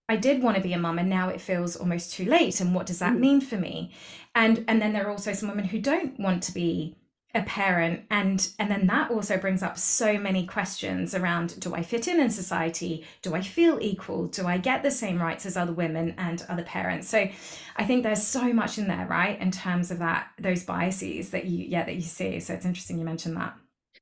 I 0.07 0.17
did 0.17 0.43
want 0.43 0.55
to 0.55 0.61
be 0.61 0.73
a 0.73 0.77
mum 0.77 0.99
and 0.99 1.09
now 1.09 1.29
it 1.29 1.41
feels 1.41 1.75
almost 1.75 2.13
too 2.13 2.25
late 2.25 2.61
and 2.61 2.75
what 2.75 2.85
does 2.85 2.99
that 2.99 3.13
mm. 3.13 3.19
mean 3.19 3.41
for 3.41 3.57
me 3.57 3.91
and 4.35 4.63
and 4.67 4.79
then 4.79 4.93
there 4.93 5.07
are 5.07 5.11
also 5.11 5.33
some 5.33 5.49
women 5.49 5.65
who 5.65 5.79
don't 5.79 6.19
want 6.19 6.43
to 6.43 6.53
be 6.53 6.95
a 7.35 7.43
parent 7.43 8.05
and 8.09 8.49
and 8.59 8.71
then 8.71 8.87
that 8.87 9.11
also 9.11 9.37
brings 9.37 9.61
up 9.61 9.77
so 9.77 10.17
many 10.17 10.47
questions 10.47 11.13
around 11.13 11.59
do 11.59 11.75
i 11.75 11.83
fit 11.83 12.07
in 12.07 12.19
in 12.19 12.29
society? 12.29 13.05
Do 13.21 13.35
i 13.35 13.41
feel 13.41 13.77
equal? 13.81 14.27
Do 14.27 14.47
i 14.47 14.57
get 14.57 14.83
the 14.83 14.89
same 14.89 15.21
rights 15.21 15.45
as 15.45 15.57
other 15.57 15.73
women 15.73 16.15
and 16.17 16.43
other 16.47 16.63
parents? 16.63 17.09
So 17.09 17.27
i 17.75 17.83
think 17.83 18.03
there's 18.03 18.25
so 18.25 18.53
much 18.53 18.77
in 18.77 18.87
there 18.87 19.05
right 19.09 19.39
in 19.39 19.51
terms 19.51 19.91
of 19.91 19.99
that 19.99 20.29
those 20.39 20.63
biases 20.63 21.31
that 21.31 21.45
you 21.45 21.65
yeah 21.67 21.83
that 21.83 21.95
you 21.95 22.01
see. 22.01 22.39
So 22.39 22.53
it's 22.53 22.65
interesting 22.65 22.97
you 22.97 23.05
mentioned 23.05 23.35
that. 23.35 23.53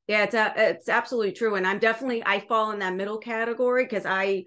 Yeah 0.08 0.24
it's 0.24 0.36
a, 0.36 0.54
it's 0.56 0.88
absolutely 0.88 1.32
true 1.32 1.56
and 1.56 1.66
i'm 1.66 1.80
definitely 1.80 2.24
i 2.26 2.40
fall 2.40 2.72
in 2.72 2.80
that 2.80 2.94
middle 2.94 3.18
category 3.18 3.86
because 3.86 4.06
i 4.06 4.46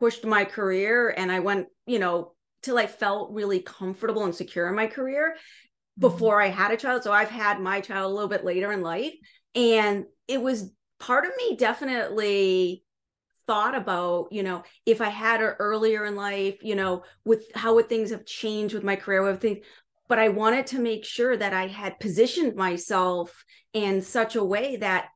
pushed 0.00 0.24
my 0.24 0.44
career 0.46 1.14
and 1.16 1.30
i 1.30 1.40
went 1.40 1.66
you 1.86 1.98
know 1.98 2.32
till 2.62 2.78
i 2.78 2.86
felt 2.86 3.30
really 3.30 3.60
comfortable 3.60 4.24
and 4.24 4.34
secure 4.34 4.68
in 4.68 4.74
my 4.74 4.86
career. 4.86 5.36
Mm-hmm. 6.00 6.08
before 6.08 6.40
I 6.40 6.48
had 6.48 6.70
a 6.72 6.76
child. 6.76 7.02
So 7.02 7.12
I've 7.12 7.28
had 7.28 7.60
my 7.60 7.80
child 7.80 8.10
a 8.10 8.14
little 8.14 8.28
bit 8.28 8.44
later 8.44 8.72
in 8.72 8.80
life. 8.80 9.12
And 9.54 10.06
it 10.26 10.40
was 10.40 10.72
part 10.98 11.26
of 11.26 11.32
me 11.36 11.56
definitely 11.56 12.84
thought 13.46 13.74
about, 13.74 14.28
you 14.30 14.42
know, 14.42 14.62
if 14.86 15.00
I 15.00 15.08
had 15.08 15.40
her 15.40 15.56
earlier 15.58 16.06
in 16.06 16.16
life, 16.16 16.58
you 16.62 16.74
know, 16.76 17.02
with 17.24 17.44
how 17.54 17.74
would 17.74 17.88
things 17.88 18.10
have 18.10 18.24
changed 18.24 18.74
with 18.74 18.84
my 18.84 18.96
career, 18.96 19.22
with 19.22 19.40
things. 19.40 19.58
But 20.08 20.18
I 20.18 20.28
wanted 20.28 20.66
to 20.68 20.78
make 20.78 21.04
sure 21.04 21.36
that 21.36 21.52
I 21.52 21.66
had 21.66 22.00
positioned 22.00 22.54
myself 22.56 23.44
in 23.74 24.00
such 24.00 24.36
a 24.36 24.44
way 24.44 24.76
that 24.76 25.08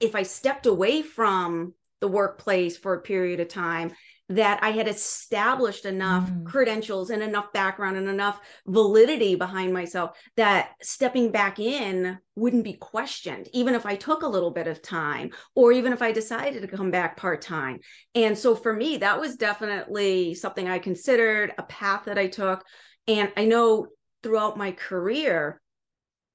if 0.00 0.14
I 0.14 0.22
stepped 0.22 0.66
away 0.66 1.02
from 1.02 1.74
the 2.00 2.08
workplace 2.08 2.76
for 2.76 2.94
a 2.94 3.00
period 3.00 3.40
of 3.40 3.48
time, 3.48 3.92
that 4.28 4.60
I 4.62 4.70
had 4.70 4.88
established 4.88 5.84
enough 5.84 6.30
mm. 6.30 6.44
credentials 6.44 7.10
and 7.10 7.22
enough 7.22 7.52
background 7.52 7.96
and 7.96 8.08
enough 8.08 8.40
validity 8.66 9.34
behind 9.34 9.72
myself 9.72 10.18
that 10.36 10.70
stepping 10.80 11.30
back 11.30 11.58
in 11.58 12.18
wouldn't 12.34 12.64
be 12.64 12.74
questioned, 12.74 13.48
even 13.52 13.74
if 13.74 13.84
I 13.84 13.96
took 13.96 14.22
a 14.22 14.28
little 14.28 14.50
bit 14.50 14.66
of 14.66 14.80
time 14.80 15.30
or 15.54 15.72
even 15.72 15.92
if 15.92 16.00
I 16.00 16.12
decided 16.12 16.62
to 16.62 16.76
come 16.76 16.90
back 16.90 17.16
part 17.16 17.42
time. 17.42 17.80
And 18.14 18.38
so 18.38 18.54
for 18.54 18.72
me, 18.72 18.98
that 18.98 19.20
was 19.20 19.36
definitely 19.36 20.34
something 20.34 20.68
I 20.68 20.78
considered, 20.78 21.52
a 21.58 21.64
path 21.64 22.04
that 22.06 22.18
I 22.18 22.28
took. 22.28 22.64
And 23.06 23.32
I 23.36 23.44
know 23.44 23.88
throughout 24.22 24.56
my 24.56 24.72
career, 24.72 25.60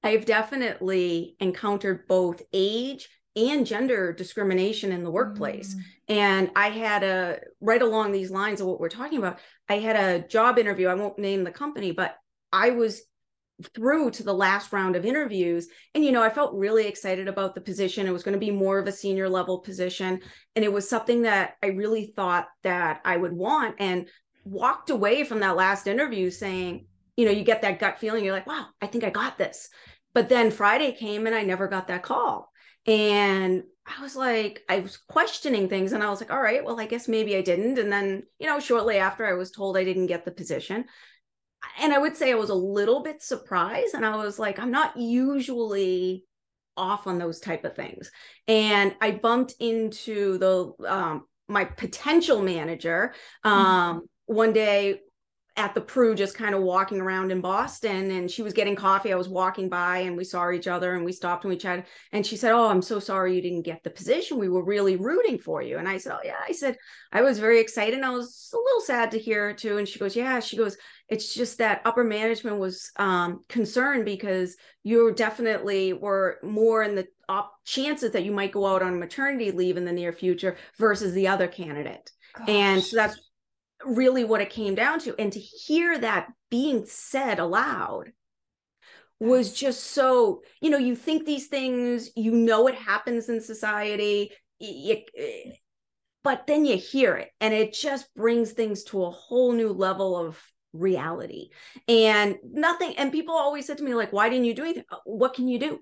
I've 0.02 0.26
definitely 0.26 1.34
encountered 1.40 2.06
both 2.06 2.42
age 2.52 3.08
and 3.38 3.66
gender 3.66 4.12
discrimination 4.12 4.92
in 4.92 5.04
the 5.04 5.10
workplace. 5.10 5.74
Mm. 5.74 5.82
And 6.08 6.50
I 6.56 6.70
had 6.70 7.02
a 7.02 7.40
right 7.60 7.82
along 7.82 8.12
these 8.12 8.30
lines 8.30 8.60
of 8.60 8.66
what 8.66 8.80
we're 8.80 8.88
talking 8.88 9.18
about. 9.18 9.38
I 9.68 9.78
had 9.78 9.96
a 9.96 10.26
job 10.26 10.58
interview. 10.58 10.88
I 10.88 10.94
won't 10.94 11.18
name 11.18 11.44
the 11.44 11.50
company, 11.50 11.92
but 11.92 12.16
I 12.52 12.70
was 12.70 13.02
through 13.74 14.10
to 14.12 14.22
the 14.22 14.32
last 14.32 14.72
round 14.72 14.94
of 14.94 15.04
interviews 15.04 15.66
and 15.92 16.04
you 16.04 16.12
know 16.12 16.22
i 16.22 16.30
felt 16.30 16.54
really 16.54 16.86
excited 16.86 17.26
about 17.26 17.56
the 17.56 17.60
position 17.60 18.06
it 18.06 18.12
was 18.12 18.22
going 18.22 18.32
to 18.32 18.38
be 18.38 18.52
more 18.52 18.78
of 18.78 18.86
a 18.86 18.92
senior 18.92 19.28
level 19.28 19.58
position 19.58 20.20
and 20.54 20.64
it 20.64 20.72
was 20.72 20.88
something 20.88 21.22
that 21.22 21.56
i 21.60 21.66
really 21.66 22.12
thought 22.14 22.46
that 22.62 23.00
i 23.04 23.16
would 23.16 23.32
want 23.32 23.74
and 23.80 24.08
walked 24.44 24.90
away 24.90 25.24
from 25.24 25.40
that 25.40 25.56
last 25.56 25.88
interview 25.88 26.30
saying 26.30 26.86
you 27.16 27.24
know 27.24 27.32
you 27.32 27.42
get 27.42 27.62
that 27.62 27.80
gut 27.80 27.98
feeling 27.98 28.24
you're 28.24 28.32
like 28.32 28.46
wow 28.46 28.66
i 28.80 28.86
think 28.86 29.02
i 29.02 29.10
got 29.10 29.36
this 29.36 29.68
but 30.14 30.28
then 30.28 30.52
friday 30.52 30.92
came 30.92 31.26
and 31.26 31.34
i 31.34 31.42
never 31.42 31.66
got 31.66 31.88
that 31.88 32.04
call 32.04 32.52
and 32.88 33.64
I 33.86 34.02
was 34.02 34.16
like, 34.16 34.62
I 34.68 34.80
was 34.80 34.96
questioning 34.96 35.68
things 35.68 35.92
and 35.92 36.02
I 36.02 36.10
was 36.10 36.20
like, 36.20 36.30
all 36.30 36.40
right, 36.40 36.64
well, 36.64 36.80
I 36.80 36.86
guess 36.86 37.06
maybe 37.06 37.36
I 37.36 37.42
didn't. 37.42 37.78
And 37.78 37.92
then, 37.92 38.22
you 38.38 38.46
know, 38.46 38.60
shortly 38.60 38.98
after 38.98 39.26
I 39.26 39.34
was 39.34 39.50
told 39.50 39.76
I 39.76 39.84
didn't 39.84 40.06
get 40.06 40.24
the 40.24 40.30
position. 40.30 40.86
And 41.80 41.92
I 41.92 41.98
would 41.98 42.16
say 42.16 42.32
I 42.32 42.36
was 42.36 42.50
a 42.50 42.54
little 42.54 43.02
bit 43.02 43.22
surprised. 43.22 43.94
And 43.94 44.06
I 44.06 44.16
was 44.16 44.38
like, 44.38 44.58
I'm 44.58 44.70
not 44.70 44.96
usually 44.96 46.24
off 46.76 47.06
on 47.06 47.18
those 47.18 47.40
type 47.40 47.64
of 47.64 47.76
things. 47.76 48.10
And 48.46 48.94
I 49.00 49.10
bumped 49.12 49.54
into 49.60 50.38
the 50.38 50.72
um, 50.88 51.26
my 51.48 51.64
potential 51.64 52.42
manager 52.42 53.14
mm-hmm. 53.44 53.58
um, 53.58 53.96
mm-hmm. 53.96 54.34
one 54.34 54.52
day 54.52 55.00
at 55.58 55.74
the 55.74 55.80
Pru 55.80 56.16
just 56.16 56.36
kind 56.36 56.54
of 56.54 56.62
walking 56.62 57.00
around 57.00 57.32
in 57.32 57.40
Boston 57.40 58.12
and 58.12 58.30
she 58.30 58.42
was 58.42 58.52
getting 58.52 58.76
coffee. 58.76 59.12
I 59.12 59.16
was 59.16 59.28
walking 59.28 59.68
by 59.68 59.98
and 59.98 60.16
we 60.16 60.22
saw 60.22 60.50
each 60.50 60.68
other 60.68 60.94
and 60.94 61.04
we 61.04 61.12
stopped 61.12 61.44
and 61.44 61.50
we 61.50 61.58
chatted. 61.58 61.84
And 62.12 62.24
she 62.24 62.36
said, 62.36 62.52
Oh, 62.52 62.68
I'm 62.68 62.80
so 62.80 63.00
sorry 63.00 63.34
you 63.34 63.42
didn't 63.42 63.62
get 63.62 63.82
the 63.82 63.90
position. 63.90 64.38
We 64.38 64.48
were 64.48 64.64
really 64.64 64.94
rooting 64.94 65.38
for 65.38 65.60
you. 65.60 65.78
And 65.78 65.88
I 65.88 65.98
said, 65.98 66.12
Oh, 66.12 66.22
yeah. 66.24 66.36
I 66.48 66.52
said, 66.52 66.78
I 67.12 67.22
was 67.22 67.40
very 67.40 67.60
excited. 67.60 67.94
And 67.94 68.06
I 68.06 68.10
was 68.10 68.50
a 68.54 68.56
little 68.56 68.80
sad 68.80 69.10
to 69.10 69.18
hear 69.18 69.50
it 69.50 69.58
too. 69.58 69.78
And 69.78 69.88
she 69.88 69.98
goes, 69.98 70.14
Yeah. 70.14 70.38
She 70.38 70.56
goes, 70.56 70.76
It's 71.08 71.34
just 71.34 71.58
that 71.58 71.82
upper 71.84 72.04
management 72.04 72.58
was 72.58 72.92
um, 72.96 73.44
concerned 73.48 74.04
because 74.04 74.56
you 74.84 75.12
definitely 75.12 75.92
were 75.92 76.38
more 76.44 76.84
in 76.84 76.94
the 76.94 77.08
op- 77.28 77.64
chances 77.64 78.12
that 78.12 78.24
you 78.24 78.30
might 78.30 78.52
go 78.52 78.64
out 78.64 78.82
on 78.82 79.00
maternity 79.00 79.50
leave 79.50 79.76
in 79.76 79.84
the 79.84 79.92
near 79.92 80.12
future 80.12 80.56
versus 80.78 81.12
the 81.14 81.26
other 81.26 81.48
candidate. 81.48 82.12
Gosh. 82.34 82.48
And 82.48 82.82
so 82.82 82.96
that's 82.96 83.18
really 83.84 84.24
what 84.24 84.40
it 84.40 84.50
came 84.50 84.74
down 84.74 84.98
to. 85.00 85.14
And 85.18 85.32
to 85.32 85.40
hear 85.40 85.98
that 85.98 86.28
being 86.50 86.84
said 86.86 87.38
aloud 87.38 88.12
was 89.20 89.52
just 89.52 89.82
so, 89.84 90.42
you 90.60 90.70
know, 90.70 90.78
you 90.78 90.94
think 90.94 91.26
these 91.26 91.48
things, 91.48 92.10
you 92.16 92.32
know, 92.32 92.66
it 92.68 92.74
happens 92.74 93.28
in 93.28 93.40
society, 93.40 94.30
it, 94.60 95.10
eh, 95.16 95.52
but 96.22 96.46
then 96.46 96.64
you 96.64 96.76
hear 96.76 97.16
it 97.16 97.30
and 97.40 97.54
it 97.54 97.72
just 97.72 98.12
brings 98.14 98.52
things 98.52 98.84
to 98.84 99.04
a 99.04 99.10
whole 99.10 99.52
new 99.52 99.72
level 99.72 100.16
of 100.16 100.40
reality. 100.72 101.48
And 101.86 102.36
nothing 102.44 102.94
and 102.96 103.12
people 103.12 103.34
always 103.34 103.66
said 103.66 103.78
to 103.78 103.84
me 103.84 103.94
like 103.94 104.12
why 104.12 104.28
didn't 104.28 104.44
you 104.44 104.54
do 104.54 104.64
anything? 104.64 104.84
Uh, 104.90 104.96
what 105.04 105.34
can 105.34 105.48
you 105.48 105.58
do 105.58 105.80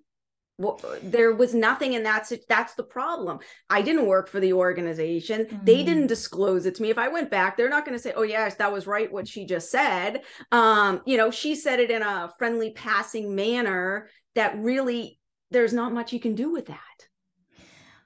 well, 0.58 0.80
there 1.02 1.34
was 1.34 1.54
nothing 1.54 1.96
and 1.96 2.06
that's 2.06 2.32
that's 2.48 2.74
the 2.74 2.82
problem 2.82 3.38
i 3.68 3.82
didn't 3.82 4.06
work 4.06 4.28
for 4.28 4.40
the 4.40 4.52
organization 4.52 5.44
mm-hmm. 5.44 5.64
they 5.64 5.82
didn't 5.82 6.06
disclose 6.06 6.64
it 6.64 6.74
to 6.74 6.82
me 6.82 6.90
if 6.90 6.98
i 6.98 7.08
went 7.08 7.30
back 7.30 7.56
they're 7.56 7.68
not 7.68 7.84
going 7.84 7.96
to 7.96 8.02
say 8.02 8.12
oh 8.16 8.22
yes 8.22 8.54
that 8.54 8.72
was 8.72 8.86
right 8.86 9.12
what 9.12 9.28
she 9.28 9.44
just 9.44 9.70
said 9.70 10.22
um 10.52 11.00
you 11.04 11.16
know 11.16 11.30
she 11.30 11.54
said 11.54 11.78
it 11.78 11.90
in 11.90 12.02
a 12.02 12.32
friendly 12.38 12.70
passing 12.70 13.34
manner 13.34 14.08
that 14.34 14.56
really 14.58 15.18
there's 15.50 15.72
not 15.72 15.92
much 15.92 16.12
you 16.12 16.20
can 16.20 16.34
do 16.34 16.50
with 16.50 16.66
that 16.66 16.78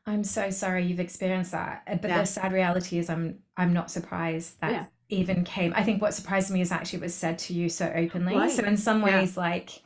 i'm 0.06 0.24
so 0.24 0.50
sorry 0.50 0.84
you've 0.84 1.00
experienced 1.00 1.52
that 1.52 1.82
uh, 1.86 1.96
but 1.96 2.10
yeah. 2.10 2.20
the 2.20 2.26
sad 2.26 2.52
reality 2.52 2.98
is 2.98 3.08
i'm 3.08 3.38
i'm 3.56 3.72
not 3.72 3.90
surprised 3.90 4.60
that 4.60 4.72
yeah. 4.72 4.86
even 5.08 5.44
came 5.44 5.72
i 5.76 5.84
think 5.84 6.02
what 6.02 6.14
surprised 6.14 6.50
me 6.50 6.60
is 6.60 6.72
actually 6.72 6.98
it 6.98 7.02
was 7.02 7.14
said 7.14 7.38
to 7.38 7.54
you 7.54 7.68
so 7.68 7.92
openly 7.94 8.34
right. 8.34 8.50
so 8.50 8.64
in 8.64 8.76
some 8.76 9.02
ways 9.02 9.36
yeah. 9.36 9.42
like 9.42 9.82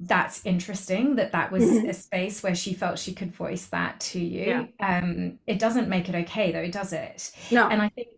that's 0.00 0.44
interesting 0.46 1.16
that 1.16 1.32
that 1.32 1.50
was 1.50 1.64
mm-hmm. 1.64 1.88
a 1.88 1.94
space 1.94 2.42
where 2.42 2.54
she 2.54 2.72
felt 2.72 2.98
she 2.98 3.12
could 3.12 3.34
voice 3.34 3.66
that 3.66 3.98
to 3.98 4.20
you. 4.20 4.68
Yeah. 4.78 4.98
um 4.98 5.38
it 5.46 5.58
doesn't 5.58 5.88
make 5.88 6.08
it 6.08 6.14
okay 6.14 6.52
though 6.52 6.70
does 6.70 6.92
it? 6.92 7.32
No. 7.50 7.68
And 7.68 7.82
i 7.82 7.88
think 7.88 8.08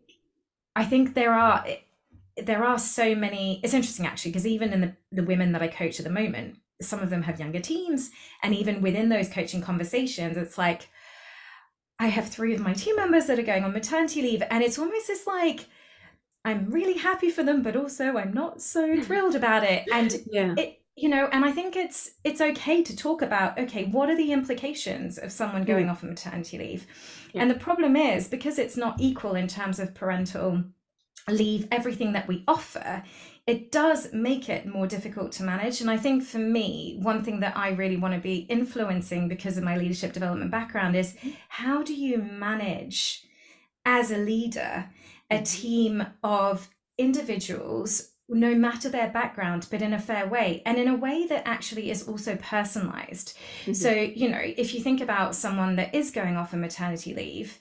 i 0.76 0.84
think 0.84 1.14
there 1.14 1.32
are 1.32 1.64
there 2.36 2.64
are 2.64 2.78
so 2.78 3.14
many 3.14 3.60
it's 3.62 3.74
interesting 3.74 4.06
actually 4.06 4.30
because 4.30 4.46
even 4.46 4.72
in 4.72 4.80
the, 4.80 4.92
the 5.12 5.22
women 5.22 5.52
that 5.52 5.62
i 5.62 5.68
coach 5.68 5.98
at 5.98 6.04
the 6.04 6.10
moment 6.10 6.56
some 6.80 7.00
of 7.00 7.10
them 7.10 7.22
have 7.22 7.40
younger 7.40 7.60
teams 7.60 8.10
and 8.42 8.54
even 8.54 8.80
within 8.80 9.08
those 9.08 9.28
coaching 9.28 9.60
conversations 9.60 10.36
it's 10.36 10.56
like 10.56 10.88
i 11.98 12.06
have 12.06 12.28
three 12.28 12.54
of 12.54 12.60
my 12.60 12.72
team 12.72 12.96
members 12.96 13.26
that 13.26 13.38
are 13.38 13.42
going 13.42 13.64
on 13.64 13.72
maternity 13.72 14.22
leave 14.22 14.42
and 14.50 14.62
it's 14.62 14.78
almost 14.78 15.06
this 15.06 15.26
like 15.26 15.66
i'm 16.44 16.70
really 16.70 16.96
happy 16.96 17.30
for 17.30 17.42
them 17.42 17.62
but 17.62 17.76
also 17.76 18.16
i'm 18.16 18.32
not 18.32 18.62
so 18.62 19.00
thrilled 19.02 19.34
about 19.34 19.64
it. 19.64 19.84
And 19.92 20.14
yeah. 20.30 20.54
it 20.56 20.79
you 21.00 21.08
know 21.08 21.28
and 21.32 21.44
i 21.44 21.50
think 21.50 21.76
it's 21.76 22.10
it's 22.24 22.40
okay 22.40 22.82
to 22.82 22.94
talk 22.94 23.22
about 23.22 23.58
okay 23.58 23.84
what 23.86 24.10
are 24.10 24.16
the 24.16 24.32
implications 24.32 25.18
of 25.18 25.32
someone 25.32 25.64
going 25.64 25.86
mm. 25.86 25.90
off 25.90 26.02
on 26.02 26.10
maternity 26.10 26.58
leave 26.58 26.86
yeah. 27.32 27.42
and 27.42 27.50
the 27.50 27.54
problem 27.54 27.96
is 27.96 28.28
because 28.28 28.58
it's 28.58 28.76
not 28.76 29.00
equal 29.00 29.34
in 29.34 29.48
terms 29.48 29.78
of 29.78 29.94
parental 29.94 30.62
leave 31.28 31.66
everything 31.70 32.12
that 32.12 32.28
we 32.28 32.44
offer 32.46 33.02
it 33.46 33.72
does 33.72 34.12
make 34.12 34.48
it 34.48 34.66
more 34.66 34.86
difficult 34.86 35.32
to 35.32 35.42
manage 35.42 35.80
and 35.80 35.90
i 35.90 35.96
think 35.96 36.22
for 36.22 36.38
me 36.38 36.98
one 37.00 37.22
thing 37.24 37.40
that 37.40 37.56
i 37.56 37.70
really 37.70 37.96
want 37.96 38.14
to 38.14 38.20
be 38.20 38.38
influencing 38.50 39.28
because 39.28 39.56
of 39.56 39.64
my 39.64 39.76
leadership 39.76 40.12
development 40.12 40.50
background 40.50 40.94
is 40.94 41.16
how 41.48 41.82
do 41.82 41.94
you 41.94 42.18
manage 42.18 43.24
as 43.84 44.10
a 44.10 44.18
leader 44.18 44.90
a 45.30 45.36
mm-hmm. 45.36 45.44
team 45.44 46.06
of 46.22 46.68
individuals 46.98 48.09
no 48.30 48.54
matter 48.54 48.88
their 48.88 49.08
background, 49.08 49.66
but 49.70 49.82
in 49.82 49.92
a 49.92 49.98
fair 49.98 50.26
way 50.26 50.62
and 50.64 50.78
in 50.78 50.88
a 50.88 50.94
way 50.94 51.26
that 51.26 51.46
actually 51.46 51.90
is 51.90 52.06
also 52.06 52.36
personalized. 52.36 53.36
Mm-hmm. 53.62 53.72
So, 53.72 53.90
you 53.90 54.28
know, 54.28 54.40
if 54.40 54.74
you 54.74 54.80
think 54.80 55.00
about 55.00 55.34
someone 55.34 55.76
that 55.76 55.94
is 55.94 56.10
going 56.10 56.36
off 56.36 56.52
a 56.52 56.56
maternity 56.56 57.12
leave, 57.14 57.58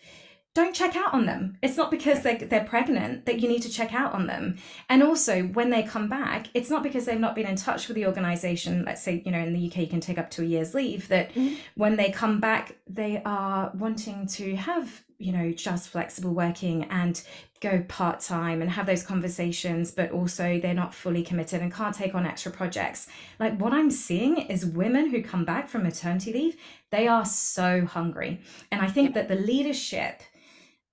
don't 0.56 0.74
check 0.74 0.96
out 0.96 1.14
on 1.14 1.26
them. 1.26 1.58
It's 1.62 1.78
not 1.78 1.92
because 1.92 2.22
they're, 2.22 2.38
they're 2.38 2.64
pregnant 2.66 3.26
that 3.26 3.40
you 3.40 3.48
need 3.48 3.62
to 3.62 3.70
check 3.70 3.94
out 3.94 4.14
on 4.14 4.28
them. 4.28 4.58
And 4.90 5.04
also, 5.04 5.44
when 5.44 5.70
they 5.70 5.84
come 5.84 6.10
back, 6.10 6.48
it's 6.54 6.70
not 6.70 6.82
because 6.82 7.06
they've 7.06 7.20
not 7.20 7.36
been 7.36 7.48
in 7.48 7.56
touch 7.56 7.88
with 7.88 7.96
the 7.96 8.08
organization. 8.08 8.84
Let's 8.84 9.02
say, 9.02 9.22
you 9.26 9.32
know, 9.32 9.40
in 9.40 9.54
the 9.54 9.68
UK, 9.68 9.78
you 9.78 9.88
can 9.88 10.00
take 10.00 10.18
up 10.18 10.32
to 10.32 10.42
a 10.42 10.46
year's 10.46 10.74
leave, 10.74 11.08
that 11.10 11.34
mm-hmm. 11.34 11.56
when 11.76 11.98
they 11.98 12.12
come 12.12 12.40
back, 12.40 12.76
they 12.88 13.22
are 13.26 13.72
wanting 13.76 14.26
to 14.28 14.56
have, 14.56 15.04
you 15.20 15.34
know, 15.34 15.52
just 15.52 15.90
flexible 15.90 16.34
working 16.34 16.86
and 16.86 17.22
go 17.60 17.84
part 17.90 18.22
time 18.22 18.62
and 18.62 18.72
have 18.72 18.86
those 18.86 19.04
conversations, 19.04 19.92
but 19.92 20.12
also 20.12 20.60
they're 20.60 20.74
not 20.74 20.94
fully 20.94 21.22
committed 21.22 21.62
and 21.62 21.74
can't 21.74 21.94
take 21.94 22.16
on 22.16 22.26
extra 22.26 22.52
projects. 22.52 23.08
Like 23.38 23.60
what 23.60 23.74
I'm 23.74 23.92
seeing 23.92 24.38
is 24.38 24.66
women 24.66 25.10
who 25.10 25.22
come 25.22 25.44
back 25.44 25.68
from 25.68 25.84
maternity 25.84 26.32
leave, 26.32 26.56
they 26.90 27.08
are 27.08 27.26
so 27.26 27.86
hungry. 27.86 28.42
And 28.72 28.82
I 28.82 28.88
think 28.88 29.14
that 29.14 29.28
the 29.28 29.36
leadership 29.36 30.22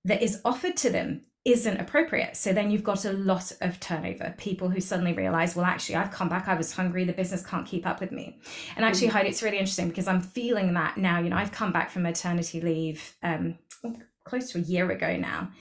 that 0.03 0.21
is 0.21 0.41
offered 0.43 0.75
to 0.77 0.89
them 0.89 1.21
isn't 1.45 1.77
appropriate. 1.77 2.35
So 2.35 2.51
then 2.51 2.69
you've 2.69 2.83
got 2.83 3.05
a 3.05 3.13
lot 3.13 3.53
of 3.61 3.79
turnover, 3.79 4.35
people 4.37 4.69
who 4.69 4.81
suddenly 4.81 5.13
realize, 5.13 5.55
well, 5.55 5.65
actually, 5.65 5.95
I've 5.95 6.11
come 6.11 6.27
back, 6.27 6.49
I 6.49 6.55
was 6.55 6.73
hungry, 6.73 7.05
the 7.05 7.13
business 7.13 7.45
can't 7.45 7.65
keep 7.65 7.87
up 7.87 8.01
with 8.01 8.11
me. 8.11 8.41
And 8.75 8.83
actually, 8.83 9.07
mm-hmm. 9.07 9.17
Heidi, 9.17 9.29
it's 9.29 9.41
really 9.41 9.57
interesting 9.57 9.87
because 9.87 10.07
I'm 10.07 10.19
feeling 10.19 10.73
that 10.73 10.97
now. 10.97 11.21
You 11.21 11.29
know, 11.29 11.37
I've 11.37 11.53
come 11.53 11.71
back 11.71 11.89
from 11.89 12.03
maternity 12.03 12.59
leave 12.59 13.15
um, 13.23 13.57
close 14.27 14.51
to 14.51 14.59
a 14.59 14.61
year 14.61 14.91
ago 14.91 15.15
now. 15.17 15.51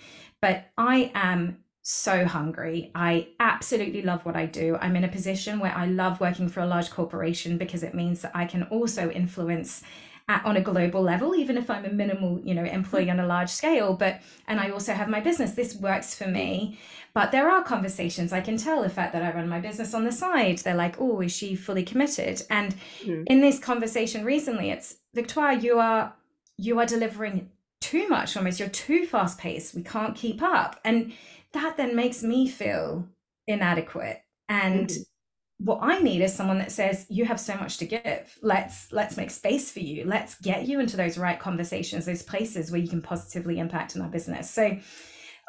But 0.41 0.71
I 0.77 1.11
am 1.15 1.59
so 1.83 2.25
hungry. 2.25 2.91
I 2.95 3.29
absolutely 3.39 4.03
love 4.03 4.25
what 4.27 4.37
I 4.37 4.47
do. 4.47 4.77
I'm 4.81 4.97
in 4.97 5.05
a 5.05 5.09
position 5.09 5.61
where 5.61 5.75
I 5.75 5.87
love 5.87 6.21
working 6.21 6.49
for 6.49 6.61
a 6.61 6.67
large 6.67 6.91
corporation 6.91 7.59
because 7.59 7.83
it 7.83 7.95
means 7.95 8.23
that 8.23 8.33
I 8.35 8.45
can 8.45 8.65
also 8.65 9.11
influence 9.11 9.83
at, 10.29 10.45
on 10.45 10.57
a 10.57 10.61
global 10.61 11.03
level 11.03 11.35
even 11.35 11.57
if 11.57 11.71
i'm 11.71 11.85
a 11.85 11.89
minimal 11.89 12.41
you 12.41 12.55
know 12.55 12.65
employee 12.65 13.11
on 13.11 13.21
a 13.21 13.27
large 13.27 13.49
scale 13.49 13.95
but 13.95 14.21
and 14.49 14.59
i 14.59 14.71
also 14.71 14.93
have 14.93 15.09
my 15.09 15.21
business 15.21 15.53
this 15.53 15.77
works 15.77 16.15
for 16.15 16.27
me 16.27 16.79
but 17.15 17.31
there 17.31 17.49
are 17.49 17.63
conversations 17.63 18.33
i 18.33 18.41
can 18.41 18.57
tell 18.57 18.83
the 18.83 18.91
fact 18.91 19.13
that 19.13 19.23
i 19.23 19.33
run 19.33 19.49
my 19.49 19.61
business 19.61 19.95
on 19.95 20.05
the 20.05 20.13
side 20.13 20.59
they're 20.59 20.75
like 20.75 21.01
oh 21.01 21.21
is 21.21 21.33
she 21.33 21.55
fully 21.55 21.85
committed 21.85 22.43
and 22.51 22.75
mm. 23.05 23.23
in 23.29 23.41
this 23.41 23.59
conversation 23.59 24.25
recently 24.25 24.71
it's 24.71 24.97
victoire 25.15 25.53
you 25.53 25.79
are 25.79 26.13
you 26.59 26.79
are 26.79 26.87
delivering 26.87 27.49
too 27.87 28.09
much 28.09 28.37
almost 28.37 28.59
you're 28.59 28.69
too 28.69 29.07
fast 29.07 29.39
paced 29.39 29.75
we 29.75 29.83
can't 29.83 30.17
keep 30.17 30.43
up 30.43 30.81
and 30.85 31.13
that 31.53 31.77
then 31.77 31.95
makes 31.95 32.21
me 32.21 32.49
feel 32.49 33.07
inadequate 33.47 34.23
and 34.49 34.89
mm-hmm. 34.89 35.65
what 35.65 35.79
i 35.83 36.01
need 36.01 36.21
is 36.21 36.35
someone 36.35 36.59
that 36.59 36.73
says 36.73 37.07
you 37.09 37.25
have 37.25 37.39
so 37.39 37.55
much 37.55 37.79
to 37.79 37.87
give 37.87 38.37
let's 38.43 38.91
let's 38.93 39.17
make 39.17 39.31
space 39.31 39.71
for 39.71 39.79
you 39.79 40.05
let's 40.05 40.35
get 40.41 40.67
you 40.67 40.81
into 40.81 40.97
those 40.97 41.17
right 41.17 41.39
conversations 41.39 42.07
those 42.07 42.23
places 42.25 42.73
where 42.73 42.81
you 42.81 42.89
can 42.89 43.01
positively 43.01 43.61
impact 43.61 43.95
in 43.95 44.03
our 44.03 44.09
business 44.09 44.51
so 44.51 44.77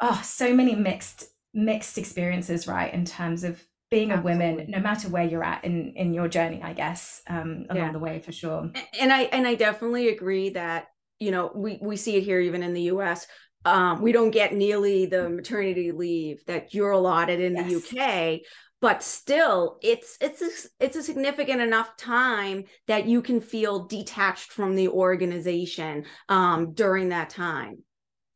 oh 0.00 0.20
so 0.22 0.54
many 0.54 0.76
mixed 0.76 1.24
mixed 1.52 1.98
experiences 1.98 2.68
right 2.68 2.94
in 2.94 3.04
terms 3.04 3.42
of 3.42 3.64
being 3.90 4.12
Absolutely. 4.12 4.32
a 4.32 4.36
woman 4.36 4.70
no 4.70 4.78
matter 4.78 5.08
where 5.08 5.24
you're 5.24 5.42
at 5.42 5.64
in 5.64 5.92
in 5.96 6.14
your 6.14 6.28
journey 6.28 6.60
i 6.62 6.72
guess 6.72 7.20
um 7.28 7.66
along 7.68 7.86
yeah. 7.86 7.92
the 7.92 7.98
way 7.98 8.20
for 8.20 8.30
sure 8.30 8.70
and 9.00 9.12
i 9.12 9.22
and 9.22 9.44
i 9.44 9.56
definitely 9.56 10.08
agree 10.08 10.50
that 10.50 10.88
you 11.20 11.30
know 11.30 11.50
we 11.54 11.78
we 11.82 11.96
see 11.96 12.16
it 12.16 12.24
here 12.24 12.40
even 12.40 12.62
in 12.62 12.74
the 12.74 12.82
us 12.82 13.26
um 13.64 14.00
we 14.02 14.12
don't 14.12 14.30
get 14.30 14.54
nearly 14.54 15.06
the 15.06 15.28
maternity 15.28 15.92
leave 15.92 16.44
that 16.46 16.74
you're 16.74 16.92
allotted 16.92 17.40
in 17.40 17.56
yes. 17.56 17.88
the 17.90 18.00
uk 18.00 18.40
but 18.80 19.02
still 19.02 19.78
it's 19.82 20.16
it's 20.20 20.42
a, 20.42 20.84
it's 20.84 20.96
a 20.96 21.02
significant 21.02 21.60
enough 21.60 21.96
time 21.96 22.64
that 22.86 23.06
you 23.06 23.22
can 23.22 23.40
feel 23.40 23.86
detached 23.86 24.52
from 24.52 24.74
the 24.74 24.88
organization 24.88 26.04
um 26.28 26.72
during 26.72 27.08
that 27.08 27.30
time 27.30 27.78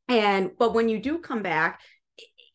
and 0.09 0.51
but 0.59 0.75
when 0.75 0.89
you 0.89 0.99
do 0.99 1.19
come 1.19 1.43
back 1.43 1.81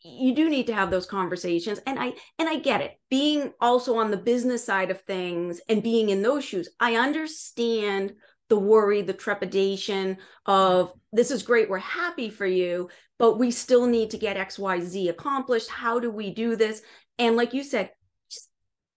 you 0.04 0.34
do 0.34 0.50
need 0.50 0.68
to 0.68 0.74
have 0.74 0.90
those 0.90 1.06
conversations 1.06 1.80
and 1.86 2.00
i 2.00 2.14
and 2.40 2.48
i 2.48 2.58
get 2.58 2.82
it 2.82 3.00
being 3.10 3.52
also 3.60 3.98
on 3.98 4.12
the 4.12 4.18
business 4.18 4.66
side 4.66 4.92
of 4.92 5.02
things 5.02 5.60
and 5.70 5.84
being 5.84 6.10
in 6.10 6.22
those 6.22 6.44
shoes 6.44 6.70
i 6.80 6.96
understand 6.96 8.14
the 8.50 8.58
worry 8.58 9.02
the 9.02 9.14
trepidation 9.14 10.18
of 10.46 10.94
this 11.12 11.32
is 11.32 11.44
great 11.44 11.70
we're 11.70 11.78
happy 11.78 12.30
for 12.30 12.46
you 12.46 12.90
but 13.20 13.38
we 13.38 13.52
still 13.52 13.86
need 13.86 14.10
to 14.10 14.18
get 14.18 14.38
xyz 14.50 15.10
accomplished 15.10 15.70
how 15.70 16.00
do 16.00 16.10
we 16.10 16.34
do 16.34 16.56
this 16.56 16.82
and 17.20 17.36
like 17.36 17.54
you 17.54 17.64
said 17.64 17.92
just 18.30 18.50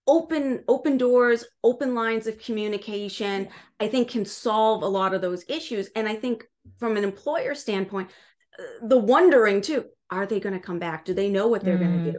open 0.07 0.63
open 0.69 0.97
doors 0.97 1.45
open 1.65 1.95
lines 1.95 2.27
of 2.27 2.39
communication 2.39 3.49
i 3.81 3.89
think 3.89 4.09
can 4.09 4.25
solve 4.25 4.83
a 4.83 4.89
lot 4.89 5.15
of 5.15 5.21
those 5.21 5.45
issues 5.49 5.89
and 5.97 6.09
i 6.09 6.15
think 6.15 6.45
from 6.79 6.97
an 6.97 7.05
employer 7.05 7.55
standpoint 7.55 8.11
uh, 8.59 8.87
the 8.87 8.99
wondering 8.99 9.61
too 9.61 9.85
are 10.11 10.27
they 10.27 10.41
going 10.41 10.55
to 10.55 10.61
come 10.61 10.79
back? 10.79 11.05
Do 11.05 11.15
they 11.15 11.29
know 11.29 11.49
what 11.49 11.65
they're 11.65 11.79
mm. 11.79 11.81
going 11.81 12.05
to 12.05 12.13
do? 12.13 12.19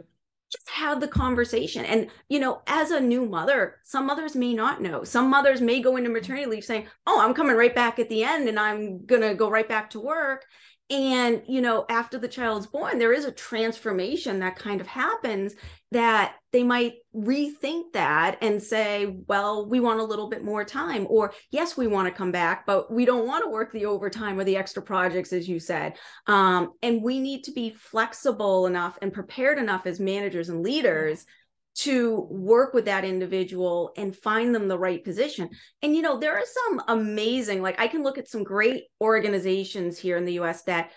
Just 0.52 0.68
have 0.68 1.00
the 1.00 1.08
conversation. 1.08 1.86
And, 1.86 2.08
you 2.28 2.38
know, 2.38 2.60
as 2.66 2.90
a 2.90 3.00
new 3.00 3.24
mother, 3.24 3.76
some 3.84 4.06
mothers 4.06 4.36
may 4.36 4.52
not 4.52 4.82
know. 4.82 5.02
Some 5.02 5.30
mothers 5.30 5.62
may 5.62 5.80
go 5.80 5.96
into 5.96 6.10
maternity 6.10 6.46
leave 6.46 6.64
saying, 6.64 6.88
Oh, 7.06 7.20
I'm 7.20 7.32
coming 7.32 7.56
right 7.56 7.74
back 7.74 7.98
at 7.98 8.10
the 8.10 8.22
end 8.22 8.48
and 8.48 8.60
I'm 8.60 9.06
going 9.06 9.22
to 9.22 9.34
go 9.34 9.48
right 9.48 9.68
back 9.68 9.88
to 9.90 10.00
work 10.00 10.44
and 10.92 11.42
you 11.48 11.60
know 11.60 11.86
after 11.88 12.18
the 12.18 12.28
child's 12.28 12.66
born 12.66 12.98
there 12.98 13.12
is 13.12 13.24
a 13.24 13.32
transformation 13.32 14.38
that 14.38 14.56
kind 14.56 14.80
of 14.80 14.86
happens 14.86 15.54
that 15.90 16.36
they 16.52 16.62
might 16.62 16.94
rethink 17.14 17.92
that 17.92 18.38
and 18.40 18.62
say 18.62 19.16
well 19.26 19.66
we 19.68 19.80
want 19.80 20.00
a 20.00 20.04
little 20.04 20.28
bit 20.28 20.44
more 20.44 20.64
time 20.64 21.06
or 21.08 21.32
yes 21.50 21.76
we 21.76 21.86
want 21.86 22.06
to 22.06 22.14
come 22.14 22.30
back 22.30 22.66
but 22.66 22.92
we 22.92 23.04
don't 23.04 23.26
want 23.26 23.42
to 23.42 23.50
work 23.50 23.72
the 23.72 23.86
overtime 23.86 24.38
or 24.38 24.44
the 24.44 24.56
extra 24.56 24.82
projects 24.82 25.32
as 25.32 25.48
you 25.48 25.58
said. 25.58 25.94
Um, 26.26 26.72
and 26.82 27.02
we 27.02 27.18
need 27.18 27.44
to 27.44 27.52
be 27.52 27.70
flexible 27.70 28.66
enough 28.66 28.98
and 29.02 29.12
prepared 29.12 29.58
enough 29.58 29.86
as 29.86 30.00
managers 30.00 30.48
and 30.48 30.62
leaders 30.62 31.24
to 31.74 32.26
work 32.30 32.74
with 32.74 32.84
that 32.84 33.04
individual 33.04 33.92
and 33.96 34.14
find 34.14 34.54
them 34.54 34.68
the 34.68 34.78
right 34.78 35.02
position. 35.02 35.48
And 35.82 35.96
you 35.96 36.02
know, 36.02 36.18
there 36.18 36.36
are 36.36 36.44
some 36.44 36.82
amazing, 36.88 37.62
like 37.62 37.80
I 37.80 37.88
can 37.88 38.02
look 38.02 38.18
at 38.18 38.28
some 38.28 38.44
great 38.44 38.84
organizations 39.00 39.98
here 39.98 40.16
in 40.16 40.24
the 40.24 40.40
US 40.40 40.62
that 40.64 40.90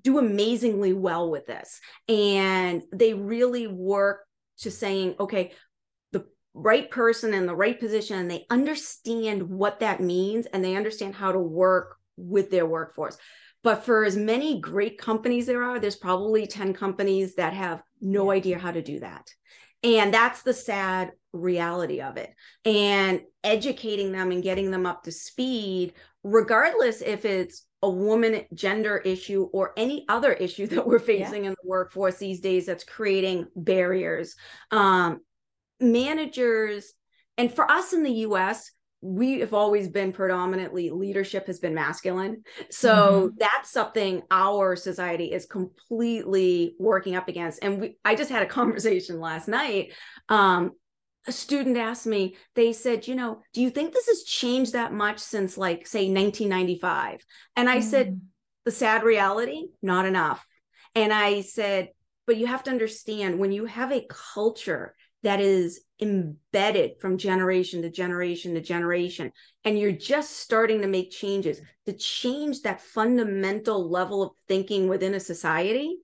do 0.00 0.18
amazingly 0.18 0.92
well 0.92 1.30
with 1.30 1.46
this. 1.46 1.80
And 2.08 2.82
they 2.92 3.14
really 3.14 3.66
work 3.66 4.20
to 4.58 4.70
saying, 4.70 5.14
okay, 5.20 5.52
the 6.12 6.24
right 6.54 6.90
person 6.90 7.34
in 7.34 7.46
the 7.46 7.54
right 7.54 7.78
position, 7.78 8.18
and 8.18 8.30
they 8.30 8.46
understand 8.50 9.42
what 9.42 9.80
that 9.80 10.00
means 10.00 10.46
and 10.46 10.64
they 10.64 10.76
understand 10.76 11.14
how 11.14 11.32
to 11.32 11.38
work 11.38 11.96
with 12.16 12.50
their 12.50 12.66
workforce. 12.66 13.18
But 13.62 13.84
for 13.84 14.04
as 14.04 14.16
many 14.16 14.60
great 14.60 14.98
companies 14.98 15.46
there 15.46 15.62
are, 15.62 15.78
there's 15.78 15.96
probably 15.96 16.46
10 16.46 16.74
companies 16.74 17.34
that 17.36 17.54
have 17.54 17.82
no 18.00 18.30
idea 18.30 18.58
how 18.58 18.70
to 18.70 18.82
do 18.82 19.00
that. 19.00 19.28
And 19.84 20.12
that's 20.12 20.42
the 20.42 20.54
sad 20.54 21.12
reality 21.32 22.00
of 22.00 22.16
it. 22.16 22.34
And 22.64 23.20
educating 23.44 24.12
them 24.12 24.32
and 24.32 24.42
getting 24.42 24.70
them 24.70 24.86
up 24.86 25.04
to 25.04 25.12
speed, 25.12 25.92
regardless 26.22 27.02
if 27.02 27.24
it's 27.24 27.66
a 27.82 27.90
woman 27.90 28.46
gender 28.54 28.96
issue 28.96 29.42
or 29.52 29.74
any 29.76 30.06
other 30.08 30.32
issue 30.32 30.66
that 30.68 30.86
we're 30.86 30.98
facing 30.98 31.44
yeah. 31.44 31.50
in 31.50 31.56
the 31.62 31.68
workforce 31.68 32.16
these 32.16 32.40
days 32.40 32.66
that's 32.66 32.84
creating 32.84 33.46
barriers. 33.54 34.34
Um, 34.70 35.20
managers, 35.80 36.94
and 37.36 37.52
for 37.52 37.70
us 37.70 37.92
in 37.92 38.02
the 38.04 38.12
US, 38.12 38.70
we 39.04 39.40
have 39.40 39.52
always 39.52 39.88
been 39.88 40.12
predominantly 40.12 40.88
leadership 40.88 41.46
has 41.46 41.58
been 41.58 41.74
masculine 41.74 42.42
so 42.70 43.28
mm-hmm. 43.28 43.36
that's 43.36 43.70
something 43.70 44.22
our 44.30 44.74
society 44.76 45.30
is 45.30 45.44
completely 45.44 46.74
working 46.78 47.14
up 47.14 47.28
against 47.28 47.62
and 47.62 47.82
we 47.82 47.98
i 48.02 48.14
just 48.14 48.30
had 48.30 48.42
a 48.42 48.46
conversation 48.60 49.20
last 49.20 49.46
night 49.46 49.92
um 50.30 50.70
a 51.26 51.32
student 51.32 51.76
asked 51.76 52.06
me 52.06 52.34
they 52.54 52.72
said 52.72 53.06
you 53.06 53.14
know 53.14 53.42
do 53.52 53.60
you 53.60 53.68
think 53.68 53.92
this 53.92 54.06
has 54.06 54.22
changed 54.22 54.72
that 54.72 54.92
much 54.92 55.18
since 55.18 55.58
like 55.58 55.86
say 55.86 56.10
1995 56.10 57.20
and 57.56 57.68
i 57.68 57.76
mm-hmm. 57.76 57.86
said 57.86 58.08
mm. 58.08 58.20
the 58.64 58.70
sad 58.70 59.02
reality 59.02 59.66
not 59.82 60.06
enough 60.06 60.46
and 60.94 61.12
i 61.12 61.42
said 61.42 61.90
but 62.26 62.38
you 62.38 62.46
have 62.46 62.62
to 62.62 62.70
understand 62.70 63.38
when 63.38 63.52
you 63.52 63.66
have 63.66 63.92
a 63.92 64.06
culture 64.08 64.94
that 65.22 65.40
is 65.40 65.83
embedded 66.00 66.98
from 67.00 67.18
generation 67.18 67.82
to 67.82 67.90
generation 67.90 68.54
to 68.54 68.60
generation. 68.60 69.32
And 69.64 69.78
you're 69.78 69.92
just 69.92 70.38
starting 70.38 70.82
to 70.82 70.88
make 70.88 71.10
changes 71.10 71.60
to 71.86 71.92
change 71.92 72.62
that 72.62 72.80
fundamental 72.80 73.88
level 73.88 74.22
of 74.22 74.30
thinking 74.48 74.88
within 74.88 75.14
a 75.14 75.20
society. 75.20 75.96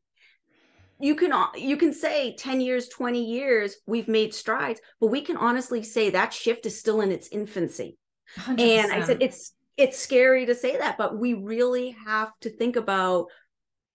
You 0.99 1.15
can 1.15 1.33
uh, 1.33 1.47
you 1.57 1.77
can 1.77 1.95
say 1.95 2.37
10 2.37 2.61
years 2.61 2.89
20 2.89 3.25
years 3.25 3.77
we've 3.87 4.07
made 4.09 4.35
strides 4.35 4.81
but 5.01 5.07
we 5.07 5.23
can 5.23 5.39
honestly 5.39 5.83
say 5.83 6.11
that 6.11 6.35
shift 6.35 6.67
is 6.67 6.79
still 6.79 7.01
in 7.01 7.11
its 7.11 7.29
infancy. 7.29 7.97
100%. 8.39 8.61
and 8.61 8.93
i 8.93 9.05
said 9.05 9.17
it's 9.21 9.55
it's 9.77 9.99
scary 9.99 10.47
to 10.47 10.55
say 10.55 10.77
that 10.77 10.97
but 10.99 11.19
we 11.19 11.35
really 11.35 11.97
have 12.07 12.31
to 12.41 12.51
think 12.51 12.77
about 12.77 13.27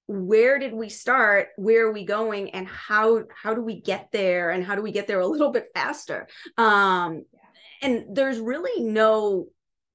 where 0.07 0.59
did 0.59 0.73
we 0.73 0.89
start? 0.89 1.49
Where 1.57 1.87
are 1.87 1.91
we 1.91 2.05
going? 2.05 2.51
And 2.51 2.67
how 2.67 3.23
how 3.41 3.53
do 3.53 3.61
we 3.61 3.81
get 3.81 4.09
there? 4.11 4.51
And 4.51 4.63
how 4.63 4.75
do 4.75 4.81
we 4.81 4.91
get 4.91 5.07
there 5.07 5.19
a 5.19 5.27
little 5.27 5.51
bit 5.51 5.69
faster? 5.73 6.27
Um 6.57 7.25
and 7.81 8.05
there's 8.15 8.39
really 8.39 8.83
no 8.83 9.47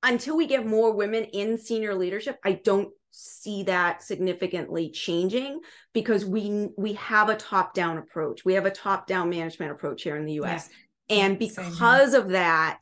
until 0.02 0.36
we 0.36 0.46
get 0.46 0.66
more 0.66 0.92
women 0.92 1.24
in 1.24 1.58
senior 1.58 1.94
leadership 1.94 2.38
i 2.44 2.52
don't 2.52 2.90
see 3.12 3.64
that 3.64 4.02
significantly 4.02 4.90
changing 4.90 5.60
because 5.92 6.24
we 6.24 6.68
we 6.76 6.92
have 6.94 7.28
a 7.28 7.36
top 7.36 7.74
down 7.74 7.98
approach. 7.98 8.44
We 8.44 8.54
have 8.54 8.66
a 8.66 8.70
top 8.70 9.06
down 9.06 9.30
management 9.30 9.72
approach 9.72 10.02
here 10.02 10.16
in 10.16 10.24
the 10.24 10.34
us 10.34 10.68
yeah. 11.08 11.24
and 11.24 11.38
because 11.38 12.14
of 12.14 12.28
that 12.30 12.80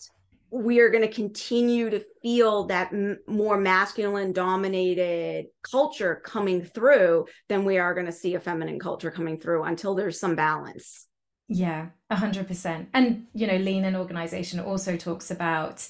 we 0.50 0.80
are 0.80 0.90
going 0.90 1.06
to 1.06 1.12
continue 1.12 1.90
to 1.90 2.04
feel 2.22 2.64
that 2.64 2.92
m- 2.92 3.18
more 3.26 3.58
masculine 3.58 4.32
dominated 4.32 5.46
culture 5.62 6.22
coming 6.24 6.62
through 6.62 7.26
than 7.48 7.64
we 7.64 7.78
are 7.78 7.94
going 7.94 8.06
to 8.06 8.12
see 8.12 8.34
a 8.34 8.40
feminine 8.40 8.78
culture 8.78 9.10
coming 9.10 9.38
through 9.38 9.64
until 9.64 9.94
there's 9.94 10.18
some 10.18 10.34
balance. 10.34 11.06
Yeah, 11.48 11.88
100%. 12.10 12.86
And, 12.92 13.26
you 13.32 13.46
know, 13.46 13.56
Lean 13.56 13.84
In 13.84 13.96
Organization 13.96 14.60
also 14.60 14.96
talks 14.96 15.30
about 15.30 15.88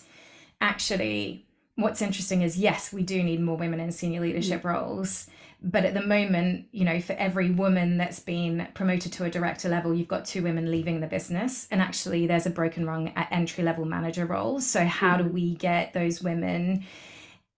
actually 0.60 1.46
what's 1.76 2.02
interesting 2.02 2.42
is 2.42 2.58
yes, 2.58 2.92
we 2.92 3.02
do 3.02 3.22
need 3.22 3.40
more 3.40 3.56
women 3.56 3.80
in 3.80 3.92
senior 3.92 4.20
leadership 4.20 4.60
mm-hmm. 4.60 4.68
roles 4.68 5.28
but 5.60 5.84
at 5.84 5.94
the 5.94 6.02
moment, 6.02 6.66
you 6.70 6.84
know, 6.84 7.00
for 7.00 7.14
every 7.14 7.50
woman 7.50 7.98
that's 7.98 8.20
been 8.20 8.68
promoted 8.74 9.12
to 9.14 9.24
a 9.24 9.30
director 9.30 9.68
level, 9.68 9.92
you've 9.92 10.06
got 10.06 10.24
two 10.24 10.42
women 10.42 10.70
leaving 10.70 11.00
the 11.00 11.08
business. 11.08 11.66
And 11.70 11.82
actually, 11.82 12.26
there's 12.26 12.46
a 12.46 12.50
broken 12.50 12.86
rung 12.86 13.08
at 13.16 13.32
entry 13.32 13.64
level 13.64 13.84
manager 13.84 14.24
roles. 14.24 14.66
So, 14.66 14.84
how 14.84 15.16
do 15.16 15.24
mm-hmm. 15.24 15.34
we 15.34 15.54
get 15.56 15.94
those 15.94 16.22
women 16.22 16.84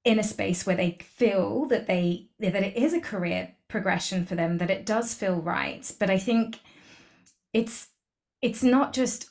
in 0.05 0.19
a 0.19 0.23
space 0.23 0.65
where 0.65 0.77
they 0.77 0.97
feel 1.03 1.67
that 1.67 1.87
they 1.87 2.29
that 2.39 2.55
it 2.55 2.77
is 2.77 2.95
a 2.95 3.01
career 3.01 3.55
progression 3.69 4.25
for 4.25 4.35
them, 4.35 4.59
that 4.59 4.71
it 4.71 4.87
does 4.87 5.13
feel 5.13 5.37
right? 5.37 5.93
But 5.99 6.09
I 6.09 6.19
think 6.19 6.61
it's 7.53 7.89
it's 8.41 8.63
not 8.63 8.93
just 8.95 9.31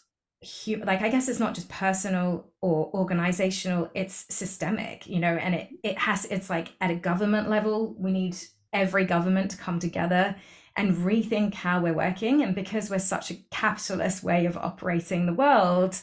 like 0.86 1.02
i 1.02 1.10
guess 1.10 1.28
it's 1.28 1.40
not 1.40 1.54
just 1.54 1.68
personal 1.68 2.46
or 2.62 2.90
organizational 2.94 3.90
it's 3.94 4.26
systemic 4.34 5.06
you 5.06 5.20
know 5.20 5.34
and 5.34 5.54
it 5.54 5.70
it 5.84 5.98
has 5.98 6.24
it's 6.26 6.50
like 6.50 6.70
at 6.80 6.90
a 6.90 6.96
government 6.96 7.50
level 7.50 7.94
we 8.00 8.10
need 8.10 8.38
every 8.74 9.06
government 9.06 9.52
to 9.52 9.58
come 9.58 9.80
together 9.80 10.36
and 10.76 10.98
rethink 10.98 11.54
how 11.54 11.82
we're 11.82 11.94
working. 11.94 12.42
And 12.42 12.56
because 12.56 12.90
we're 12.90 13.00
such 13.00 13.32
a 13.32 13.36
capitalist 13.52 14.24
way 14.24 14.46
of 14.46 14.58
operating 14.58 15.26
the 15.26 15.34
world, 15.34 16.02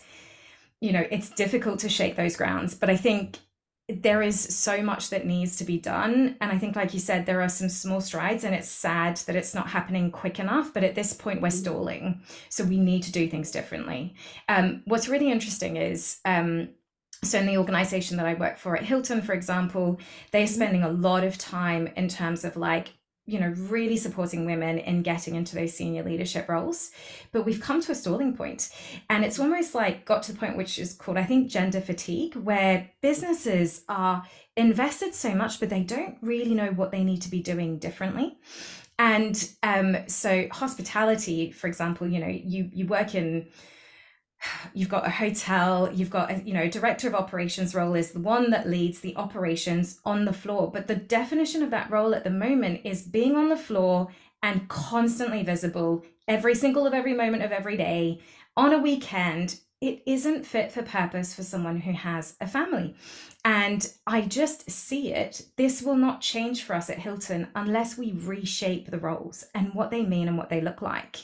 you 0.80 0.92
know, 0.92 1.06
it's 1.10 1.30
difficult 1.30 1.78
to 1.80 1.88
shake 1.88 2.16
those 2.16 2.36
grounds. 2.36 2.74
But 2.74 2.90
I 2.90 2.96
think 2.96 3.38
there 3.88 4.20
is 4.20 4.38
so 4.38 4.82
much 4.82 5.10
that 5.10 5.26
needs 5.26 5.56
to 5.56 5.64
be 5.64 5.78
done. 5.78 6.36
And 6.40 6.50
I 6.50 6.58
think, 6.58 6.74
like 6.74 6.92
you 6.92 6.98
said, 6.98 7.24
there 7.24 7.40
are 7.40 7.48
some 7.48 7.68
small 7.68 8.00
strides, 8.00 8.42
and 8.42 8.54
it's 8.54 8.68
sad 8.68 9.16
that 9.18 9.36
it's 9.36 9.54
not 9.54 9.68
happening 9.68 10.10
quick 10.10 10.40
enough. 10.40 10.74
But 10.74 10.82
at 10.82 10.96
this 10.96 11.12
point, 11.12 11.40
we're 11.40 11.50
stalling. 11.50 12.20
So 12.48 12.64
we 12.64 12.78
need 12.78 13.04
to 13.04 13.12
do 13.12 13.28
things 13.28 13.50
differently. 13.50 14.14
Um, 14.48 14.82
what's 14.86 15.08
really 15.08 15.30
interesting 15.30 15.76
is 15.76 16.18
um, 16.24 16.70
so 17.22 17.38
in 17.38 17.46
the 17.46 17.58
organization 17.58 18.16
that 18.18 18.26
I 18.26 18.34
work 18.34 18.58
for 18.58 18.76
at 18.76 18.84
Hilton, 18.84 19.22
for 19.22 19.32
example, 19.32 20.00
they're 20.30 20.44
mm-hmm. 20.44 20.54
spending 20.54 20.82
a 20.82 20.90
lot 20.90 21.24
of 21.24 21.38
time 21.38 21.88
in 21.96 22.08
terms 22.08 22.44
of 22.44 22.56
like 22.56 22.90
you 23.26 23.40
know, 23.40 23.52
really 23.56 23.96
supporting 23.96 24.46
women 24.46 24.78
in 24.78 25.02
getting 25.02 25.34
into 25.34 25.56
those 25.56 25.74
senior 25.74 26.04
leadership 26.04 26.48
roles. 26.48 26.92
But 27.32 27.44
we've 27.44 27.60
come 27.60 27.82
to 27.82 27.92
a 27.92 27.94
stalling 27.94 28.36
point, 28.36 28.70
and 29.10 29.24
it's 29.24 29.40
almost 29.40 29.74
like 29.74 30.04
got 30.04 30.22
to 30.24 30.32
the 30.32 30.38
point 30.38 30.56
which 30.56 30.78
is 30.78 30.94
called, 30.94 31.18
I 31.18 31.24
think, 31.24 31.50
gender 31.50 31.80
fatigue, 31.80 32.36
where 32.36 32.88
businesses 33.02 33.82
are 33.88 34.24
invested 34.56 35.12
so 35.14 35.34
much, 35.34 35.58
but 35.58 35.70
they 35.70 35.82
don't 35.82 36.16
really 36.22 36.54
know 36.54 36.68
what 36.68 36.92
they 36.92 37.02
need 37.02 37.20
to 37.22 37.30
be 37.30 37.40
doing 37.40 37.78
differently. 37.78 38.38
And 38.98 39.50
um, 39.62 39.96
so, 40.06 40.46
hospitality, 40.52 41.50
for 41.50 41.66
example, 41.66 42.06
you 42.06 42.20
know, 42.20 42.28
you 42.28 42.70
you 42.72 42.86
work 42.86 43.16
in 43.16 43.48
you've 44.74 44.88
got 44.88 45.06
a 45.06 45.10
hotel 45.10 45.90
you've 45.92 46.10
got 46.10 46.30
a, 46.30 46.42
you 46.44 46.52
know 46.52 46.68
director 46.68 47.08
of 47.08 47.14
operations 47.14 47.74
role 47.74 47.94
is 47.94 48.12
the 48.12 48.20
one 48.20 48.50
that 48.50 48.68
leads 48.68 49.00
the 49.00 49.16
operations 49.16 50.00
on 50.04 50.24
the 50.24 50.32
floor 50.32 50.70
but 50.70 50.86
the 50.86 50.94
definition 50.96 51.62
of 51.62 51.70
that 51.70 51.90
role 51.90 52.14
at 52.14 52.24
the 52.24 52.30
moment 52.30 52.80
is 52.84 53.02
being 53.02 53.34
on 53.34 53.48
the 53.48 53.56
floor 53.56 54.08
and 54.42 54.68
constantly 54.68 55.42
visible 55.42 56.04
every 56.28 56.54
single 56.54 56.86
of 56.86 56.94
every 56.94 57.14
moment 57.14 57.42
of 57.42 57.52
every 57.52 57.76
day 57.76 58.20
on 58.56 58.72
a 58.72 58.78
weekend 58.78 59.60
it 59.80 60.02
isn't 60.06 60.46
fit 60.46 60.72
for 60.72 60.82
purpose 60.82 61.34
for 61.34 61.42
someone 61.42 61.80
who 61.80 61.92
has 61.92 62.34
a 62.40 62.46
family. 62.46 62.94
And 63.44 63.92
I 64.06 64.22
just 64.22 64.70
see 64.70 65.12
it. 65.12 65.42
This 65.56 65.82
will 65.82 65.96
not 65.96 66.20
change 66.20 66.64
for 66.64 66.74
us 66.74 66.88
at 66.88 66.98
Hilton 66.98 67.48
unless 67.54 67.98
we 67.98 68.12
reshape 68.12 68.90
the 68.90 68.98
roles 68.98 69.44
and 69.54 69.74
what 69.74 69.90
they 69.90 70.02
mean 70.02 70.28
and 70.28 70.38
what 70.38 70.48
they 70.48 70.60
look 70.60 70.80
like. 70.80 71.18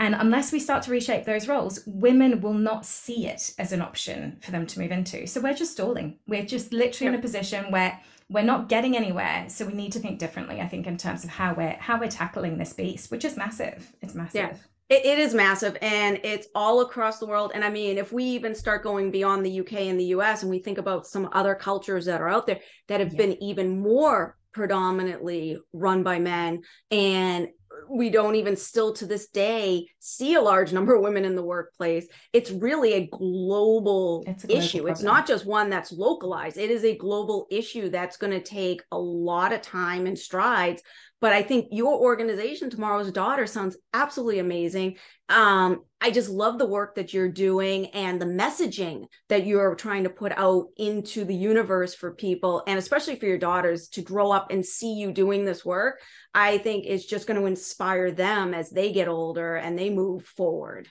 And 0.00 0.14
unless 0.14 0.50
we 0.50 0.58
start 0.58 0.82
to 0.84 0.90
reshape 0.90 1.26
those 1.26 1.46
roles, 1.46 1.80
women 1.86 2.40
will 2.40 2.54
not 2.54 2.86
see 2.86 3.26
it 3.26 3.52
as 3.58 3.70
an 3.70 3.82
option 3.82 4.38
for 4.40 4.50
them 4.50 4.66
to 4.66 4.80
move 4.80 4.90
into. 4.90 5.26
So 5.26 5.42
we're 5.42 5.52
just 5.52 5.72
stalling. 5.72 6.18
We're 6.26 6.46
just 6.46 6.72
literally 6.72 7.12
yep. 7.12 7.14
in 7.14 7.20
a 7.20 7.22
position 7.22 7.70
where 7.70 8.00
we're 8.30 8.42
not 8.42 8.70
getting 8.70 8.96
anywhere. 8.96 9.44
So 9.48 9.66
we 9.66 9.74
need 9.74 9.92
to 9.92 9.98
think 9.98 10.18
differently, 10.18 10.58
I 10.62 10.68
think, 10.68 10.86
in 10.86 10.96
terms 10.96 11.22
of 11.22 11.28
how 11.28 11.52
we're 11.52 11.76
how 11.78 12.00
we're 12.00 12.08
tackling 12.08 12.56
this 12.56 12.72
beast, 12.72 13.10
which 13.10 13.26
is 13.26 13.36
massive. 13.36 13.92
It's 14.00 14.14
massive. 14.14 14.34
Yeah. 14.34 14.54
It, 14.88 15.04
it 15.04 15.18
is 15.18 15.34
massive 15.34 15.76
and 15.82 16.18
it's 16.24 16.48
all 16.54 16.80
across 16.80 17.18
the 17.18 17.26
world. 17.26 17.52
And 17.54 17.62
I 17.62 17.68
mean, 17.68 17.98
if 17.98 18.10
we 18.10 18.24
even 18.24 18.54
start 18.54 18.82
going 18.82 19.10
beyond 19.10 19.44
the 19.44 19.60
UK 19.60 19.74
and 19.82 20.00
the 20.00 20.06
US 20.16 20.42
and 20.42 20.50
we 20.50 20.60
think 20.60 20.78
about 20.78 21.06
some 21.06 21.28
other 21.32 21.54
cultures 21.54 22.06
that 22.06 22.22
are 22.22 22.28
out 22.28 22.46
there 22.46 22.60
that 22.88 23.00
have 23.00 23.12
yeah. 23.12 23.18
been 23.18 23.42
even 23.42 23.78
more 23.78 24.38
predominantly 24.52 25.58
run 25.72 26.02
by 26.02 26.18
men 26.18 26.62
and 26.90 27.48
we 27.90 28.10
don't 28.10 28.36
even 28.36 28.56
still 28.56 28.92
to 28.94 29.06
this 29.06 29.28
day 29.28 29.86
see 29.98 30.34
a 30.34 30.40
large 30.40 30.72
number 30.72 30.94
of 30.94 31.02
women 31.02 31.24
in 31.24 31.34
the 31.34 31.42
workplace. 31.42 32.06
It's 32.32 32.50
really 32.50 32.94
a 32.94 33.06
global, 33.06 34.22
it's 34.26 34.44
a 34.44 34.46
global 34.46 34.62
issue. 34.62 34.78
Problem. 34.78 34.92
it's 34.92 35.02
not 35.02 35.26
just 35.26 35.46
one 35.46 35.70
that's 35.70 35.92
localized. 35.92 36.56
It 36.56 36.70
is 36.70 36.84
a 36.84 36.96
global 36.96 37.46
issue 37.50 37.88
that's 37.90 38.16
going 38.16 38.32
to 38.32 38.42
take 38.42 38.82
a 38.92 38.98
lot 38.98 39.52
of 39.52 39.62
time 39.62 40.06
and 40.06 40.18
strides 40.18 40.82
but 41.20 41.32
I 41.32 41.42
think 41.42 41.68
your 41.70 41.98
organization, 41.98 42.70
Tomorrow's 42.70 43.12
Daughter, 43.12 43.46
sounds 43.46 43.76
absolutely 43.92 44.38
amazing. 44.38 44.96
Um, 45.28 45.82
I 46.00 46.10
just 46.10 46.30
love 46.30 46.58
the 46.58 46.66
work 46.66 46.94
that 46.94 47.12
you're 47.12 47.30
doing 47.30 47.86
and 47.88 48.20
the 48.20 48.26
messaging 48.26 49.04
that 49.28 49.46
you're 49.46 49.74
trying 49.74 50.04
to 50.04 50.10
put 50.10 50.32
out 50.32 50.68
into 50.76 51.24
the 51.24 51.34
universe 51.34 51.94
for 51.94 52.14
people, 52.14 52.62
and 52.66 52.78
especially 52.78 53.16
for 53.16 53.26
your 53.26 53.38
daughters 53.38 53.88
to 53.90 54.02
grow 54.02 54.32
up 54.32 54.50
and 54.50 54.64
see 54.64 54.94
you 54.94 55.12
doing 55.12 55.44
this 55.44 55.64
work. 55.64 56.00
I 56.34 56.58
think 56.58 56.84
it's 56.86 57.04
just 57.04 57.26
going 57.26 57.38
to 57.38 57.46
inspire 57.46 58.10
them 58.10 58.54
as 58.54 58.70
they 58.70 58.92
get 58.92 59.08
older 59.08 59.56
and 59.56 59.78
they 59.78 59.90
move 59.90 60.24
forward. 60.24 60.88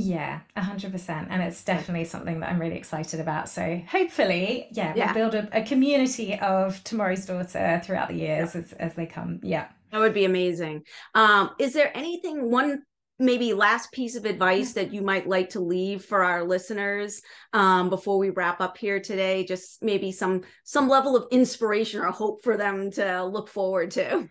Yeah, 0.00 0.40
a 0.56 0.62
hundred 0.62 0.92
percent. 0.92 1.28
And 1.30 1.42
it's 1.42 1.62
definitely 1.62 2.04
something 2.04 2.40
that 2.40 2.50
I'm 2.50 2.58
really 2.58 2.76
excited 2.76 3.20
about. 3.20 3.48
So 3.48 3.82
hopefully, 3.86 4.68
yeah, 4.72 4.94
yeah. 4.96 5.12
we'll 5.12 5.30
build 5.30 5.34
a, 5.34 5.58
a, 5.60 5.62
community 5.62 6.38
of 6.38 6.82
tomorrow's 6.84 7.26
daughter 7.26 7.82
throughout 7.84 8.08
the 8.08 8.14
years 8.14 8.54
yeah. 8.54 8.60
as, 8.62 8.72
as 8.74 8.94
they 8.94 9.04
come. 9.04 9.40
Yeah. 9.42 9.68
That 9.92 9.98
would 9.98 10.14
be 10.14 10.24
amazing. 10.24 10.84
Um, 11.14 11.50
is 11.58 11.74
there 11.74 11.94
anything, 11.94 12.50
one 12.50 12.82
maybe 13.18 13.52
last 13.52 13.92
piece 13.92 14.16
of 14.16 14.24
advice 14.24 14.72
that 14.72 14.94
you 14.94 15.02
might 15.02 15.28
like 15.28 15.50
to 15.50 15.60
leave 15.60 16.02
for 16.02 16.24
our 16.24 16.44
listeners 16.44 17.20
um, 17.52 17.90
before 17.90 18.16
we 18.16 18.30
wrap 18.30 18.62
up 18.62 18.78
here 18.78 19.00
today? 19.00 19.44
Just 19.44 19.82
maybe 19.82 20.12
some 20.12 20.42
some 20.64 20.88
level 20.88 21.14
of 21.14 21.26
inspiration 21.30 22.00
or 22.00 22.10
hope 22.10 22.42
for 22.42 22.56
them 22.56 22.90
to 22.92 23.24
look 23.24 23.48
forward 23.48 23.90
to. 23.92 24.28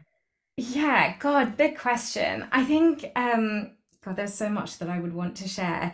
Yeah, 0.58 1.16
God, 1.20 1.56
big 1.58 1.78
question. 1.78 2.48
I 2.52 2.64
think 2.64 3.06
um 3.16 3.76
God, 4.04 4.16
there's 4.16 4.34
so 4.34 4.50
much 4.50 4.78
that 4.78 4.90
I 4.90 5.00
would 5.00 5.14
want 5.14 5.36
to 5.38 5.48
share. 5.48 5.94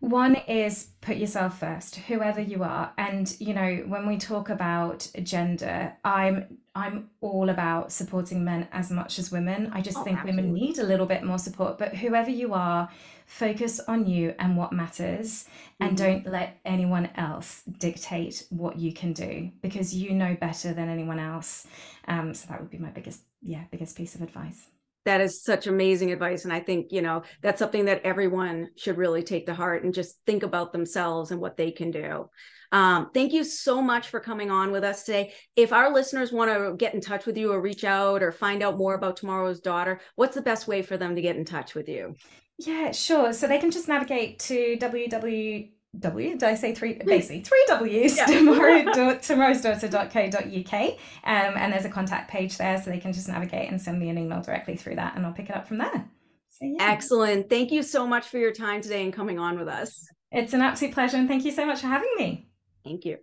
One 0.00 0.36
is 0.48 0.88
put 1.02 1.16
yourself 1.18 1.60
first, 1.60 1.96
whoever 1.96 2.40
you 2.40 2.62
are. 2.62 2.92
And 2.96 3.34
you 3.38 3.52
know, 3.52 3.84
when 3.86 4.06
we 4.06 4.16
talk 4.16 4.48
about 4.48 5.06
gender, 5.22 5.92
I'm 6.02 6.58
I'm 6.74 7.10
all 7.20 7.50
about 7.50 7.92
supporting 7.92 8.42
men 8.42 8.68
as 8.72 8.90
much 8.90 9.18
as 9.18 9.30
women. 9.30 9.70
I 9.74 9.82
just 9.82 9.98
oh, 9.98 10.02
think 10.02 10.18
absolutely. 10.18 10.44
women 10.44 10.60
need 10.60 10.78
a 10.78 10.82
little 10.82 11.04
bit 11.04 11.24
more 11.24 11.38
support. 11.38 11.78
But 11.78 11.94
whoever 11.94 12.30
you 12.30 12.54
are, 12.54 12.88
focus 13.26 13.80
on 13.80 14.06
you 14.06 14.34
and 14.38 14.56
what 14.56 14.72
matters, 14.72 15.44
mm-hmm. 15.44 15.84
and 15.84 15.96
don't 15.96 16.26
let 16.26 16.58
anyone 16.64 17.10
else 17.16 17.62
dictate 17.78 18.46
what 18.48 18.78
you 18.78 18.94
can 18.94 19.12
do 19.12 19.50
because 19.60 19.94
you 19.94 20.14
know 20.14 20.34
better 20.40 20.72
than 20.72 20.88
anyone 20.88 21.18
else. 21.18 21.66
Um, 22.08 22.32
so 22.32 22.46
that 22.48 22.62
would 22.62 22.70
be 22.70 22.78
my 22.78 22.90
biggest, 22.90 23.20
yeah, 23.42 23.64
biggest 23.70 23.94
piece 23.94 24.14
of 24.14 24.22
advice 24.22 24.68
that 25.04 25.20
is 25.20 25.42
such 25.42 25.66
amazing 25.66 26.12
advice 26.12 26.44
and 26.44 26.52
i 26.52 26.60
think 26.60 26.92
you 26.92 27.02
know 27.02 27.22
that's 27.40 27.58
something 27.58 27.86
that 27.86 28.02
everyone 28.04 28.68
should 28.76 28.96
really 28.96 29.22
take 29.22 29.46
to 29.46 29.54
heart 29.54 29.84
and 29.84 29.94
just 29.94 30.16
think 30.26 30.42
about 30.42 30.72
themselves 30.72 31.30
and 31.30 31.40
what 31.40 31.56
they 31.56 31.70
can 31.70 31.90
do. 31.90 32.28
Um, 32.70 33.10
thank 33.12 33.34
you 33.34 33.44
so 33.44 33.82
much 33.82 34.08
for 34.08 34.18
coming 34.18 34.50
on 34.50 34.72
with 34.72 34.82
us 34.82 35.02
today. 35.02 35.34
If 35.56 35.74
our 35.74 35.92
listeners 35.92 36.32
want 36.32 36.50
to 36.50 36.74
get 36.74 36.94
in 36.94 37.02
touch 37.02 37.26
with 37.26 37.36
you 37.36 37.52
or 37.52 37.60
reach 37.60 37.84
out 37.84 38.22
or 38.22 38.32
find 38.32 38.62
out 38.62 38.78
more 38.78 38.94
about 38.94 39.18
tomorrow's 39.18 39.60
daughter 39.60 40.00
what's 40.16 40.34
the 40.34 40.42
best 40.42 40.66
way 40.66 40.80
for 40.80 40.96
them 40.96 41.14
to 41.14 41.22
get 41.22 41.36
in 41.36 41.44
touch 41.44 41.74
with 41.74 41.88
you? 41.88 42.14
Yeah 42.58 42.92
sure. 42.92 43.32
So 43.32 43.46
they 43.46 43.58
can 43.58 43.70
just 43.70 43.88
navigate 43.88 44.38
to 44.40 44.76
www 44.78 45.70
W, 45.98 46.30
did 46.30 46.42
I 46.42 46.54
say 46.54 46.74
three? 46.74 46.94
Basically, 46.94 47.42
three 47.42 47.64
W's, 47.68 48.16
yeah. 48.16 48.24
tomorrow, 48.24 48.84
tomorrowsdaughter.co.uk. 48.84 50.90
Um, 51.24 51.56
and 51.56 51.72
there's 51.72 51.84
a 51.84 51.90
contact 51.90 52.30
page 52.30 52.56
there 52.56 52.80
so 52.80 52.90
they 52.90 52.98
can 52.98 53.12
just 53.12 53.28
navigate 53.28 53.70
and 53.70 53.80
send 53.80 54.00
me 54.00 54.08
an 54.08 54.16
email 54.16 54.40
directly 54.40 54.76
through 54.76 54.96
that 54.96 55.16
and 55.16 55.26
I'll 55.26 55.32
pick 55.32 55.50
it 55.50 55.56
up 55.56 55.68
from 55.68 55.78
there. 55.78 56.08
So, 56.48 56.60
yeah. 56.62 56.90
Excellent. 56.90 57.50
Thank 57.50 57.72
you 57.72 57.82
so 57.82 58.06
much 58.06 58.26
for 58.26 58.38
your 58.38 58.52
time 58.52 58.80
today 58.80 59.04
and 59.04 59.12
coming 59.12 59.38
on 59.38 59.58
with 59.58 59.68
us. 59.68 60.06
It's 60.30 60.54
an 60.54 60.62
absolute 60.62 60.94
pleasure. 60.94 61.18
And 61.18 61.28
thank 61.28 61.44
you 61.44 61.52
so 61.52 61.66
much 61.66 61.80
for 61.80 61.88
having 61.88 62.10
me. 62.16 62.48
Thank 62.84 63.04
you. 63.04 63.18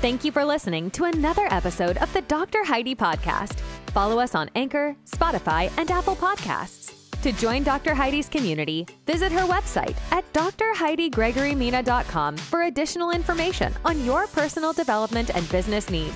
Thank 0.00 0.22
you 0.22 0.32
for 0.32 0.44
listening 0.44 0.90
to 0.92 1.04
another 1.04 1.48
episode 1.50 1.96
of 1.96 2.12
the 2.12 2.20
Dr. 2.22 2.62
Heidi 2.62 2.94
Podcast. 2.94 3.58
Follow 3.92 4.18
us 4.18 4.34
on 4.34 4.50
Anchor, 4.54 4.96
Spotify, 5.06 5.72
and 5.78 5.90
Apple 5.90 6.16
Podcasts. 6.16 7.03
To 7.24 7.32
join 7.32 7.62
Dr. 7.62 7.94
Heidi's 7.94 8.28
community, 8.28 8.86
visit 9.06 9.32
her 9.32 9.46
website 9.46 9.96
at 10.12 10.30
drheidigregorymina.com 10.34 12.36
for 12.36 12.64
additional 12.64 13.12
information 13.12 13.72
on 13.82 14.04
your 14.04 14.26
personal 14.26 14.74
development 14.74 15.34
and 15.34 15.48
business 15.48 15.88
needs. 15.88 16.12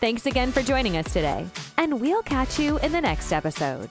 Thanks 0.00 0.26
again 0.26 0.50
for 0.50 0.60
joining 0.60 0.96
us 0.96 1.12
today, 1.12 1.46
and 1.78 2.00
we'll 2.00 2.24
catch 2.24 2.58
you 2.58 2.80
in 2.80 2.90
the 2.90 3.00
next 3.00 3.30
episode. 3.30 3.90